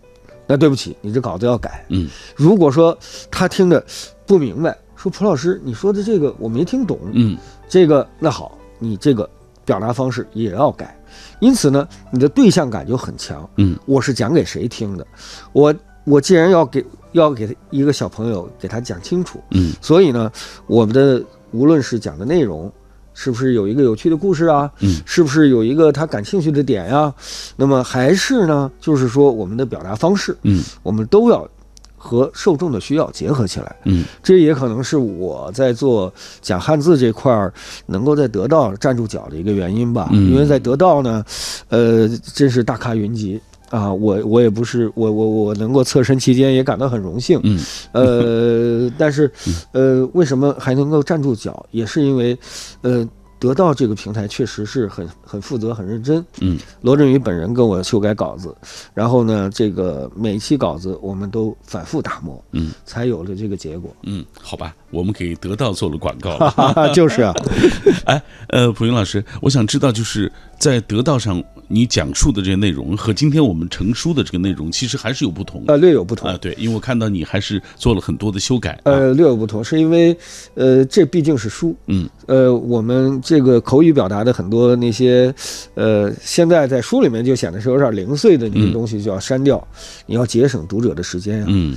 [0.46, 2.96] 那对不起，你这稿子要改，嗯，如果说
[3.30, 3.84] 他听的
[4.26, 7.36] 不明白，说蒲老师你说的这个我没听懂，嗯，
[7.68, 9.28] 这个那好，你这个
[9.64, 10.98] 表达方式也要改，
[11.40, 15.06] 因此呢，你的对象感就很强，嗯，我是讲给谁听的，
[15.52, 15.74] 我。
[16.04, 16.82] 我既然要给
[17.12, 20.30] 要给他一个小朋友给他讲清楚，嗯，所以呢，
[20.66, 22.70] 我们的无论是讲的内容，
[23.14, 27.12] 是不是有一个有趣的故事啊，嗯，是不是有一个他感兴趣的点呀，
[27.56, 31.48] 那么还是呢，就是说我们的表达方式，嗯，我们都要
[31.96, 37.52] 和受众的需要结合起来，嗯，这也可能是我在做讲汉字这块儿
[37.86, 41.24] 能够在得到站住脚的一个原因吧，嗯，因为在得到呢，
[41.70, 43.40] 呃，真是大咖云集。
[43.70, 47.40] 啊，我我也不是我我我能够侧身其间，也感到很荣幸。
[47.44, 47.60] 嗯，
[47.92, 49.30] 呃，但是，
[49.72, 52.38] 呃，为什么还能够站住脚，也是因为，
[52.82, 53.08] 呃。
[53.40, 56.26] 得到这个平台确实是很很负责、很认真。
[56.40, 58.52] 嗯，罗振宇本人跟我修改稿子，
[58.92, 63.94] 然后呢，这个每一期稿子我们都反复打磨，嗯，才有了这个结果。
[64.02, 66.92] 嗯，好吧，我们给得到做了广告了。
[66.92, 67.34] 就是啊，
[68.06, 76.38] 哎，呃，普云老师，我想知道，就是在得到上你讲述的这些内容和今天我们成书的这个内容，其实还是有不同啊，略有不同啊。
[76.40, 78.80] 对，因为我看到你还是做了很多的修改。
[78.84, 80.16] 呃，略有不同，是因为，
[80.54, 81.76] 呃，这毕竟是书。
[81.86, 82.98] 嗯，呃，我们。
[83.22, 85.34] 这个口语表达的很多那些，
[85.74, 89.62] 呃，现在在书里面就显得是有点零碎的那些东西，就要删掉。
[90.06, 91.44] 你要节省读者的时间呀。
[91.48, 91.76] 嗯，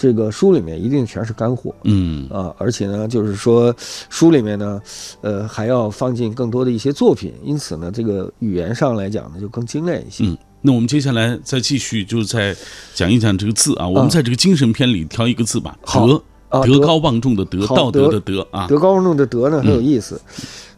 [0.00, 1.74] 这个书里面一定全是干货。
[1.82, 3.74] 嗯啊，而且呢，就是说
[4.08, 4.80] 书里面呢，
[5.22, 10.24] 呃，还要放进更多的一些作品，因此呢，这个语言上来讲呢，就更精炼一些。
[10.24, 12.54] 嗯，那我们接下来再继续，就再
[12.94, 13.88] 讲一讲这个字啊。
[13.88, 20.20] 我们在这个精神篇里挑一个字吧，“德”啊德高望重的德，道德德的德啊，德高望重的德呢很有意思。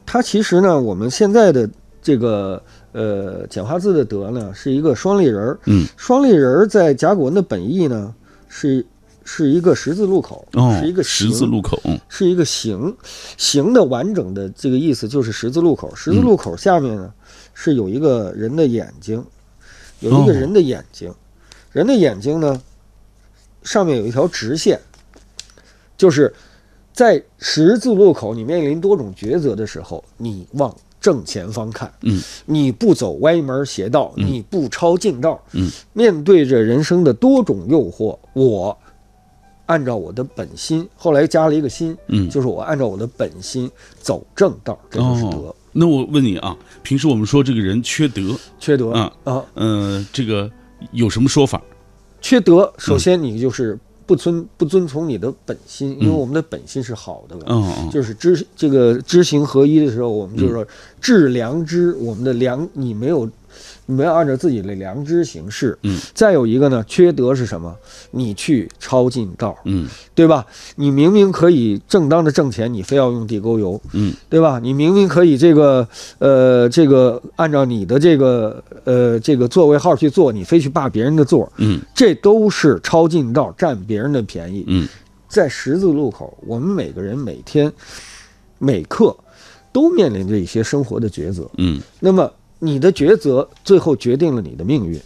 [0.07, 1.69] 它其实呢，我们现在的
[2.03, 2.61] 这个
[2.93, 5.61] 呃简化字的德呢，是一个双立人儿。
[5.67, 8.13] 嗯，双立人儿在甲骨文的本意呢，
[8.49, 8.85] 是
[9.33, 11.97] 是一个十字路口，哦，是一个十字路口，嗯。
[12.09, 12.97] 是一个形，
[13.37, 15.95] 形的完整的这个意思就是十字路口。
[15.95, 17.15] 十字路口下面呢、
[17.55, 19.25] 是有一个人的眼睛，
[20.01, 21.15] 有一个哦人的眼睛，
[21.71, 22.61] 人的眼睛呢
[23.63, 24.81] 上面有一条直线，
[25.97, 26.35] 就是
[26.93, 34.27] 在十字路口你面临多种抉择的时候，你往正前方看，嗯，你不走歪门邪道，嗯。
[34.27, 38.77] 你不抄近道，嗯，面对着人生的多种诱惑，我
[39.71, 45.37] 按照我的本心，后来加了一个心，嗯就是我按照我的本心走正道，这就是德。
[45.39, 45.57] 哦。
[45.71, 50.51] 那我问你啊，平时我们说这个人缺德，缺德啊啊，呃，这个
[50.91, 51.63] 有什么说法？
[52.21, 60.67] 缺德，首先你就是不遵不遵从你的本心，因为嗯我们的本心是好的嗯就是知这个知行合一的时候，我们就是说
[61.01, 63.31] 致良知，我们的良你没有。
[63.91, 67.77] 你没有按照自己的良知行事，嗯，再有一个呢，缺德是什么？
[68.13, 70.47] 你去抄近道，嗯对吧？
[70.77, 74.61] 你明明可以正当的挣钱，你非要用地沟油，嗯对吧？
[74.61, 75.87] 你明明可以这个
[76.19, 84.65] 呃这个按照你的这个呃这个座位号去做，你非去霸别人的座，嗯这都是抄近道，占别人的便宜。
[84.69, 84.89] 嗯
[85.29, 87.73] 在十字路口，我们每个人每天
[88.59, 89.17] 每刻
[89.73, 91.49] 都面临着一些生活的抉择。
[91.57, 92.31] 嗯那么
[92.61, 95.01] 你的抉择最后决定了你的命运，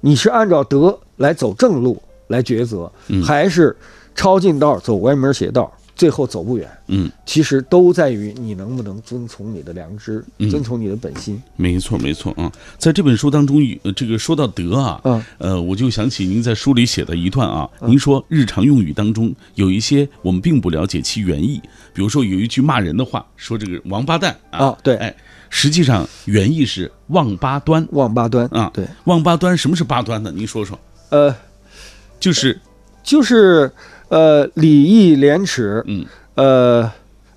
[0.00, 3.22] 你是按照德来走正路来抉择，嗯。
[3.22, 3.76] 还是
[4.14, 6.68] 抄近道走歪门邪道，最后走不远？
[6.88, 10.48] 嗯，其实都在于你能不能遵从你的良知，嗯。
[10.48, 11.40] 遵从你的本心。
[11.56, 12.50] 没错没错啊。
[12.78, 15.22] 在这本书当中，呃这个说到德啊，嗯。
[15.38, 17.90] 呃，我就想起您在书里写的一段啊，嗯。
[17.90, 21.60] 您说日常用语当中有一些我们并不了解其原意，
[21.92, 24.96] 比如说有一句骂人的话，说这个王八蛋啊，啊对。
[24.96, 25.14] 哎，
[25.50, 27.86] 实际上原意是望八端。
[27.92, 30.32] 望八端啊，对，望八端什么是八端呢？
[30.34, 30.78] 您说说，
[31.10, 31.34] 呃，
[32.18, 32.58] 就是
[33.02, 33.70] 就是
[34.08, 36.90] 呃礼义廉耻，嗯，呃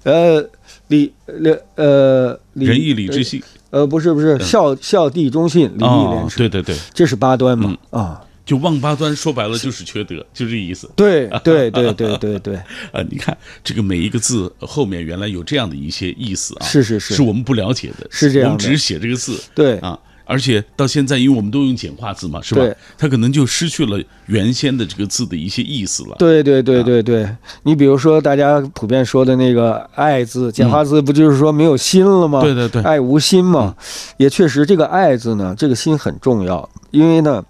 [0.03, 0.49] 呃
[0.87, 3.41] 礼廉呃仁义礼智信。
[3.71, 8.19] 呃不是不是孝孝弟忠信礼义哦廉，耻，对对对，这是八端嘛啊。
[8.49, 10.89] 就望八端说白了就是缺德，就这意思。
[10.95, 12.55] 对对对对对对，
[12.91, 17.13] 啊，你看这个每一个字后面原来有这样的一些意思啊，是是是。
[17.13, 19.77] 是我们不了解的，是这样我们只是写这个字，对。
[19.77, 22.61] 啊，而且到现在，因为我们都用简化字嘛，是吧？
[22.61, 22.75] 对？
[22.97, 26.15] 它可能就失去了原先的这个字的一些意思了。
[26.17, 27.29] 对对对对对，
[27.61, 32.41] 你比如说大家普遍说的那个“爱”字，简化字不就是说没有心了吗？
[32.41, 32.81] 对对对。
[32.81, 33.75] 爱无心嘛，
[34.17, 37.45] 也确实这个“爱”字呢，这个心很重要，因为呢。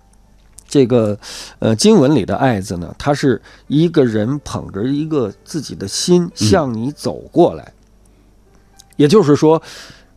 [0.70, 1.18] 这个，
[1.58, 7.74] 呃，经文里的“爱”字呢，它是一个人捧着一个自己的心向你走过来，
[8.96, 9.62] 也就是说，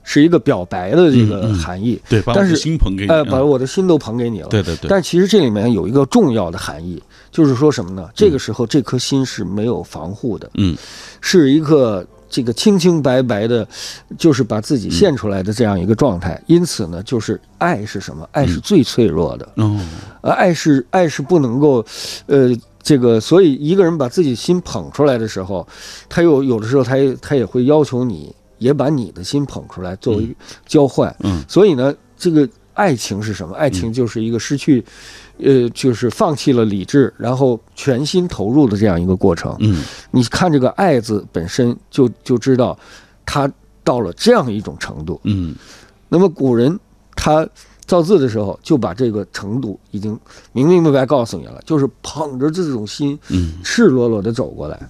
[0.05, 2.01] 是一个表白的这个嗯嗯含义。
[2.09, 4.49] 对把我的但是心捧给你把我的心都捧给你了。
[4.49, 8.09] 对对对但其实这里面有一个重要的含义，就是说什么呢？
[8.15, 10.77] 这个时候这颗心是没有防护的，嗯，
[11.23, 13.67] 是一个这个清清白白的，
[14.19, 16.43] 就是把自己献出来的这样一个状态。
[16.47, 18.29] 因此呢，就是爱是什么？
[18.33, 19.49] 爱是最脆弱的。
[19.57, 19.81] 哦，
[20.23, 21.85] 呃，爱是爱是不能够，
[22.27, 22.51] 呃，
[22.83, 25.67] 这个，所以一个人把自己心捧出来的时候，
[26.09, 30.35] 他又有的时候他也他也会要求你，也把你的心捧出来作为
[30.67, 31.15] 交换。
[31.21, 33.55] 嗯所以呢，这个爱情是什么？
[33.55, 34.83] 爱情就是一个失去，
[35.39, 39.55] 呃，就是放弃了理智，然后全心投入的这样一个过程。
[39.61, 42.79] 嗯，你看这个“爱”字本身就就知道，
[43.27, 43.51] 他
[43.85, 45.21] 到了这样一种程度。
[45.25, 45.55] 嗯，
[46.09, 46.79] 那么古人
[47.15, 47.47] 他
[47.93, 50.19] 造字的时候，就把这个程度已经
[50.53, 54.89] 明明白白告诉你了，就是捧着这种心，嗯，赤裸裸的走过来，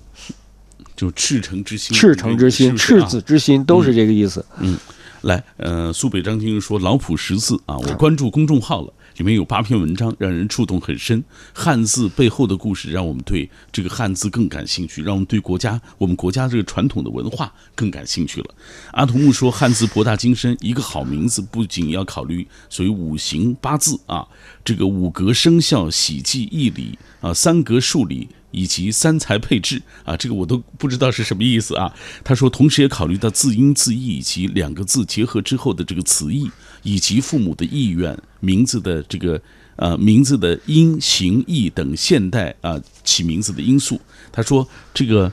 [0.94, 4.44] 就赤诚之心，赤诚之心、赤子之心，都是这个意思。
[4.60, 4.78] 嗯，
[5.22, 8.92] 来，呃，苏北张先生说老普识字啊，我关注公众号了，
[9.22, 11.22] 里面有八篇文章，让人触动很深。
[11.52, 18.46] 汉字背后的故事，让我们对这个汉字更感兴趣，让我们对国家我们国家这个传统的文化更感兴趣了。
[18.90, 24.26] 阿童木说，汉字博大精深，一个好名字不仅要考虑所谓五行八字啊，
[24.64, 28.28] 这个五格生肖、喜忌义理啊，三格数理。
[28.54, 31.90] 以及三才配置啊，这个我都不知道是什么意思啊。
[32.22, 36.50] 他说，同时也考虑到字音字义以及两个字结合之后的这个词义，
[36.82, 39.40] 以及父母的意愿、名字的这个
[39.76, 44.00] 呃名字的音形意等现代啊起名字的因素。
[44.30, 45.30] 他说，这个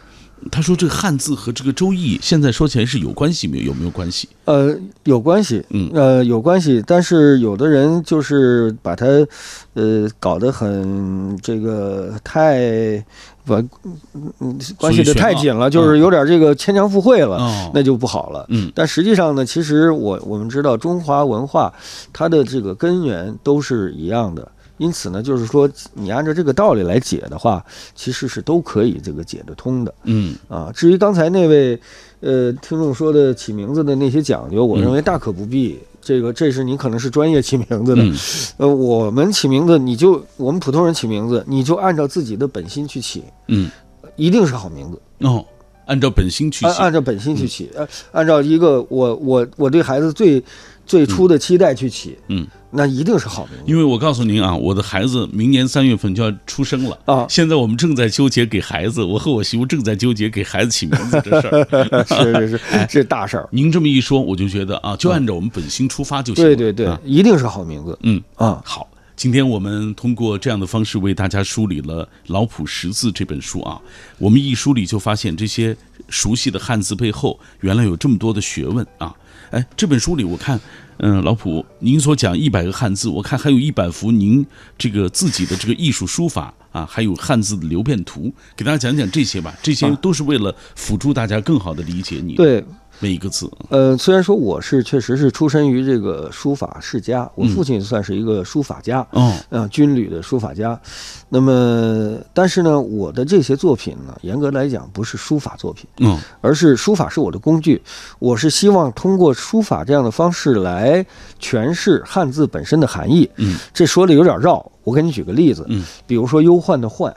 [0.51, 3.65] 他说这个汉字和这个《周易》现在说起来是有关系没有？
[3.65, 4.27] 有没有关系？
[4.45, 9.05] 呃，有关系，嗯呃，有关系，但是有的人就是把它，
[9.73, 13.03] 呃，搞得很这个太
[13.45, 13.61] 把
[14.39, 18.45] 嗯关系的太紧了，就是有点这个牵强附会了，哦那就不好了。
[18.49, 21.71] 嗯但实际上呢，其实我我们知道中华文化
[22.11, 24.51] 它的这个根源都是一样的。
[24.79, 27.63] 因此呢，就是说，你按照这个道理来解的话，
[27.93, 29.93] 其实是都可以这个解得通的。
[30.05, 31.79] 嗯啊，至于刚才那位
[32.21, 35.77] 呃听众说的起名字的那些讲究，我认为大可不必。
[36.01, 38.15] 这个这是你可能是专业起名字的，嗯
[38.57, 43.69] 呃，我们起名字你就我们普通人起名字，你就按照自己的本心去起，嗯
[44.15, 45.27] 一定是好名字。
[45.27, 45.45] 哦，
[45.85, 50.41] 按照本心去起按按照本心去起，呃，按照一个我我我对孩子最
[50.89, 53.63] 最初的期待去起，嗯，那一定是好名字。
[53.67, 62.03] 因为我告诉您啊，我的孩子明年三月份就要出生了啊现在我们正在纠结给孩子，我和我媳妇正在纠结给孩子起名字这事儿。
[62.09, 63.47] 是是是， 这大事儿。
[63.51, 66.49] 您这么一说，我就觉得啊，就按照我们本心出发就行了。
[66.49, 67.95] 对对对啊，一定是好名字。
[68.01, 68.89] 嗯啊，好。
[69.15, 73.77] 今天我们通过这样的方式为大家梳理了《老谱识字》这本书啊，
[74.17, 75.75] 我们一梳理就发现这些
[76.07, 79.13] 熟悉的汉字背后原来有这么多的学问啊！
[79.51, 80.59] 哎，这本书里我看，
[80.97, 84.45] 嗯，老普您所讲一百个汉字，我看还有一百幅您
[84.77, 89.55] 这个自己的这个艺术书法啊，还有汉字的流变图，给大家讲讲这些吧。
[89.63, 92.63] 这些都是为了辅助大家更好的理解你对，
[92.99, 93.49] 每一个字。
[93.69, 100.79] 呃，虽然说我是确实是出身于这个书法世家，我父亲算是一个书法家，嗯，啊，军旅的书法家。
[101.29, 107.81] 那么，但是呢，我的这些作品呢，严格来讲不是书法作品，嗯而是书法是我的工具。
[108.19, 111.05] 我是希望通过书法这样的方式来
[111.39, 113.29] 诠释汉字本身的含义。
[113.37, 115.65] 嗯，这说的有点绕，我给你举个例子。
[115.69, 117.15] 嗯，比如说“忧患”的“患”，“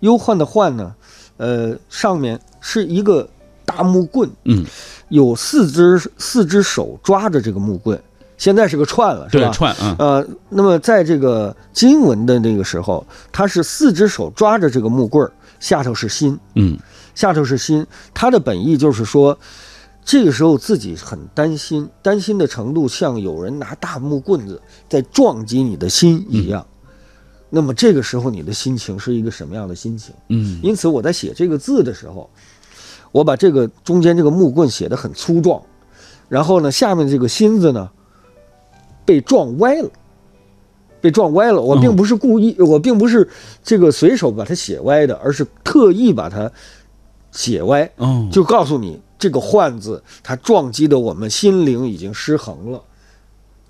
[0.00, 0.94] 忧患”的“患”呢，
[1.38, 3.26] 呃，上面是一个
[3.64, 4.64] 大木棍，嗯，
[5.14, 7.96] 有四只四只手抓着这个木棍，
[8.36, 9.46] 现在是个串了，是吧？
[9.46, 16.76] 对串啊，呃，那么在这个经文的那个时候，他是四只手抓着这个木棍儿，下头是心，嗯
[17.14, 17.86] 下头是心。
[18.12, 19.38] 他的本意就是说，
[20.04, 26.66] 这个时候自己很担心，担心的程度像有人拿大木棍子在撞击你的心一样。
[27.50, 30.12] 那么这个时候你的心情是一个什么样的心情？
[30.30, 32.28] 嗯因此我在写这个字的时候，
[33.14, 35.62] 我把这个中间这个木棍写得很粗壮，
[36.28, 37.88] 然后呢，下面这个心字呢
[39.04, 39.88] 被撞歪了，
[41.00, 41.62] 被撞歪了。
[41.62, 43.28] 我并不是故意，我并不是
[43.62, 46.50] 这个随手把它写歪的，而是特意把它
[47.30, 52.82] 写歪，哦，就告诉你这个“换”字它撞击的我们心灵已经失衡了。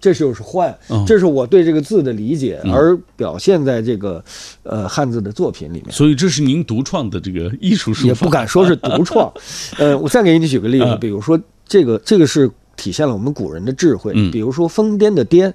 [0.04, 4.22] 这就是患哦，这是我对这个字的理解，嗯而表现在这个
[4.62, 5.90] 呃汉字的作品里面。
[5.90, 9.32] 所以这是您独创的这个艺术也不敢说是独创。
[9.78, 14.30] 呃，我再给你举个例子嗯，比如说这个这个是体现了我们古人的智慧嗯。
[14.30, 15.50] 比如说疯癫的癫，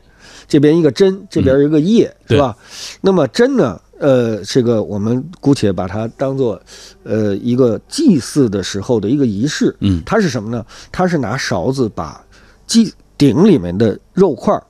[0.48, 2.58] 这边一个真，这边一个业，对是吧？
[3.02, 3.80] 那么真呢？
[4.00, 6.60] 呃，这个我们姑且把它当做，
[7.04, 9.76] 呃，一个祭祀的时候的一个仪式。
[9.82, 10.66] 嗯它是什么呢？
[10.90, 12.26] 它是拿勺子把
[12.66, 14.64] 祭鼎里面的肉块儿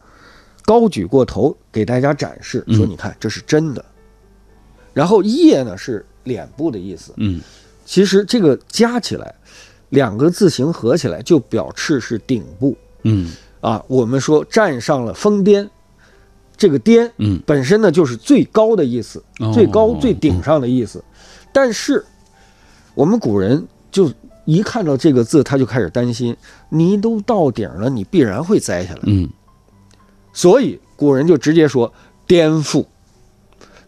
[0.65, 3.85] 高举过头，给大家展示，说嗯你看这是真的。
[4.91, 7.39] 然后叶呢是脸部的意思，嗯
[7.85, 9.33] 其实这个加起来，
[9.89, 13.31] 两个字形合起来就表示是顶部嗯
[13.61, 13.83] 啊。
[13.87, 15.69] 我们说站上了峰巅，
[16.57, 21.03] 这个巅嗯本身呢就是最高的意思，哦最高最顶上的意思。
[21.53, 22.03] 但是
[22.93, 24.11] 我们古人就
[24.49, 26.35] 一看到这个字，他就开始担心，
[26.69, 29.01] 泥都到顶了，你必然会栽下来。
[29.05, 29.29] 嗯
[30.33, 31.91] 所以古人就直接说
[32.25, 32.85] 颠覆，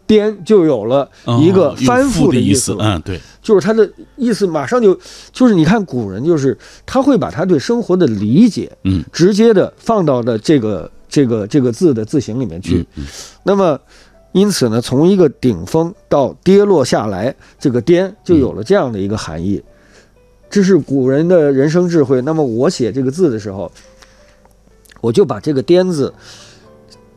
[0.05, 1.09] 颠就有了
[1.39, 2.84] 一个翻覆覆的意思了。
[2.84, 4.99] 嗯，对，就是他的意思马上就
[5.32, 12.86] 就是你看古人就是他会把他对生活的理解，嗯，直接的放到了这个这个这个字的字形里面去。
[12.95, 13.05] 嗯
[13.43, 13.80] 那么
[14.34, 19.62] 因此呢，从一个顶峰到跌落下来，这个颠就有了这样的一个含义。
[20.51, 22.21] 这是古人的人生智慧。
[22.21, 23.71] 那么我写这个字的时候，
[24.99, 26.13] 我就把这个颠字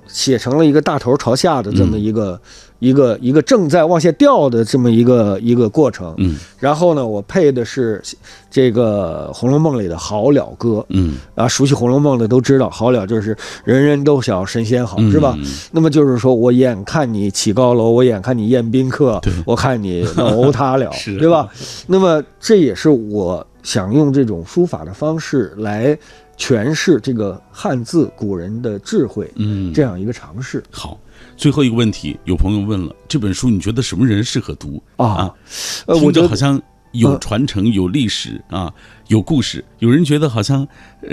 [0.07, 2.41] 写成了一个大头朝下的这么一个、
[2.85, 6.15] 一个一个正在往下掉的这么一个一个过程。
[6.19, 8.03] 嗯然后呢，我配的是
[8.51, 15.37] 这个《红楼梦》里的好了歌嗯啊，熟悉《红楼梦》的都知道，好了就是人人都晓神仙好，嗯是吧？
[15.73, 21.49] 那么就是说我眼看你起高楼，我眼看你宴宾客，我看你楼塌了 是，对吧？
[21.87, 25.99] 那么这也是我想用这种书法的方式来
[26.39, 30.99] 诠释这个汉字古人的智慧，嗯，这样一个尝试好。
[31.37, 35.33] 最后一个问题，有朋友问了，这本书你觉得什么人适合读啊。
[35.87, 36.61] 呃，我听觉得着好像
[36.93, 38.73] 有传承、有历史啊，
[39.09, 39.65] 有故事。
[39.81, 40.67] 有人觉得好像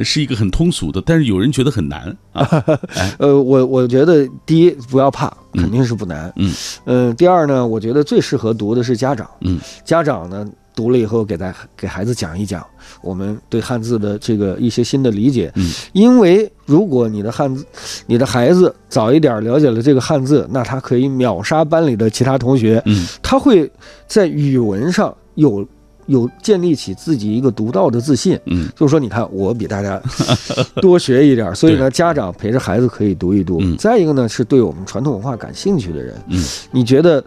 [0.03, 2.47] 是一个很通俗的，但是有人觉得很难啊。
[3.17, 6.31] 呃，我我觉得第一不要怕，肯定是不难。
[6.35, 6.53] 嗯，
[6.85, 9.29] 呃，第二呢，我觉得最适合读的是家长。
[9.41, 12.65] 嗯，家长呢读了以后给大给孩子讲一讲
[13.01, 15.51] 我们对汉字的这个一些新的理解。
[15.55, 17.65] 嗯，因为如果你的汉字，
[18.05, 22.81] 你的孩子早一点了解了这个汉字，那他可以秒杀班里的其他同学。
[22.85, 23.71] 嗯，他会
[24.07, 25.67] 在语文上有。
[26.07, 30.01] 有建立起自己一个独到的自信，嗯，就是说，你看我比大家
[30.81, 33.61] 多学一点，所以呢，家长陪着孩子可以读一读。
[33.77, 37.23] 再一个呢，是对我们传统文化感兴趣的人，嗯，你觉得，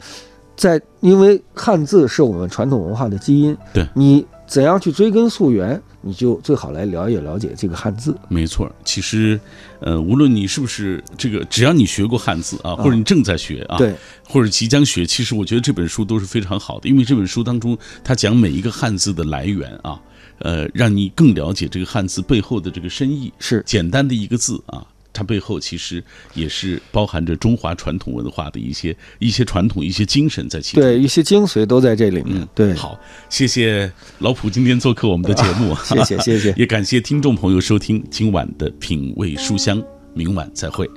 [0.56, 5.80] 在因为汉字是我们传统文化的基因，对你怎样去追根溯源？
[6.06, 8.14] 你就最好来了解了解这个汉字。
[8.28, 9.40] 没错，其实，
[9.80, 13.94] 呃，无论你是不是这个，只要你学过汉字啊，或者你正在学啊，对，
[14.28, 19.98] 或者即将学，其实我觉得这本书都是非常好的，因为这本书当中，它讲每一个汉字的来源啊，
[20.40, 23.32] 呃，让你更了解这个汉字背后的这个深意。
[23.38, 24.86] 是简单的一个字啊。
[25.14, 26.02] 它背后其实
[26.34, 32.46] 也是包含着中华传统文化的一些一些传统、一些精神在其中，对，一些精髓都在这里面。
[32.54, 32.98] 对，好，
[33.30, 39.80] 谢谢老普今天做客我们的节目，谢谢谢谢，也感谢听众朋友收听今晚的品味书香，
[40.12, 40.90] 明晚再会。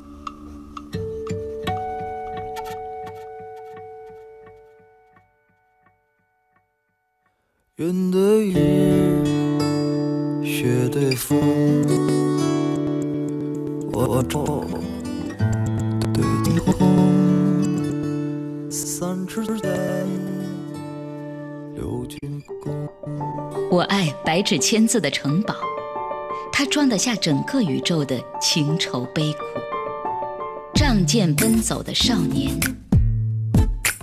[7.76, 8.56] 云对雨，
[10.44, 12.57] 雪对风。
[14.00, 14.64] 我 trou
[16.14, 16.70] 对地红，
[18.70, 19.74] 三尺剑，
[21.74, 22.20] 六钧
[22.62, 22.88] 弓。
[23.72, 25.56] 我爱白纸千字的城堡，
[26.52, 29.40] 它装得下整个宇宙的情愁悲苦。
[30.76, 32.56] 仗剑奔走的少年，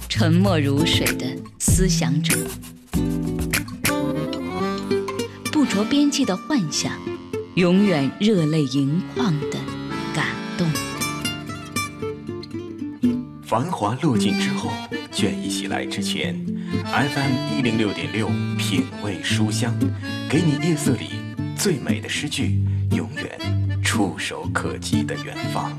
[0.08, 1.24] 沉默如水的
[1.60, 2.36] 思想者，
[5.52, 6.90] 不着边际的幻想，
[7.54, 9.58] 永远热泪盈眶的。
[10.14, 10.24] 感
[10.56, 10.66] 动。
[13.42, 14.70] 繁华落尽之后，
[15.12, 16.34] 倦意袭来之前
[16.84, 19.76] ，FM 一零六点六品味书香，
[20.30, 21.10] 给你夜色里
[21.56, 22.58] 最美的诗句，
[22.92, 25.70] 永远触手可及的远方。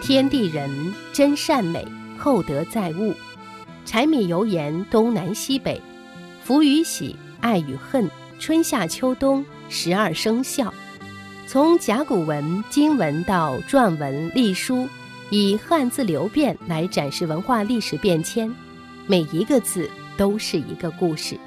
[0.00, 0.70] 天地人
[1.12, 1.86] 真善美，
[2.18, 3.14] 厚德载物。
[3.84, 5.80] 柴米油盐东南西北，
[6.44, 7.16] 福与喜。
[7.40, 10.72] 爱与恨，春夏秋冬，十二生肖，
[11.46, 14.88] 从甲骨文、金文到篆文、隶书，
[15.30, 18.52] 以汉字流变来展示文化历史变迁，
[19.06, 21.38] 每一个字都是一个故事。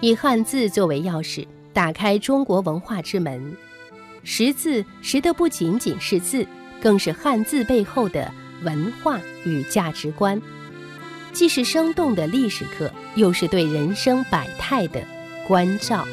[0.00, 3.56] 以汉字作为钥匙，打开中国文化之门。
[4.22, 6.46] 识字识的不仅仅是字，
[6.80, 8.30] 更是汉字背后的
[8.62, 10.40] 文化与价值观。
[11.32, 15.02] 既是生动的历史课，又是对人生百态的
[15.46, 16.06] 关照。